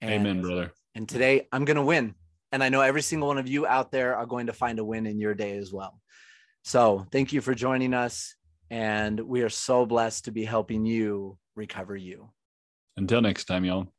And, 0.00 0.12
Amen, 0.12 0.42
brother. 0.42 0.72
And 0.94 1.08
today 1.08 1.48
I'm 1.52 1.64
going 1.64 1.76
to 1.76 1.82
win. 1.82 2.14
And 2.52 2.62
I 2.62 2.68
know 2.68 2.80
every 2.80 3.02
single 3.02 3.28
one 3.28 3.38
of 3.38 3.48
you 3.48 3.66
out 3.66 3.90
there 3.90 4.16
are 4.16 4.26
going 4.26 4.46
to 4.46 4.52
find 4.52 4.78
a 4.78 4.84
win 4.84 5.06
in 5.06 5.18
your 5.18 5.34
day 5.34 5.56
as 5.56 5.72
well. 5.72 6.00
So 6.64 7.06
thank 7.12 7.32
you 7.32 7.40
for 7.40 7.54
joining 7.54 7.94
us. 7.94 8.34
And 8.70 9.20
we 9.20 9.42
are 9.42 9.48
so 9.48 9.86
blessed 9.86 10.24
to 10.24 10.32
be 10.32 10.44
helping 10.44 10.84
you 10.84 11.38
recover 11.54 11.96
you. 11.96 12.30
Until 12.96 13.20
next 13.20 13.44
time, 13.44 13.64
y'all. 13.64 13.92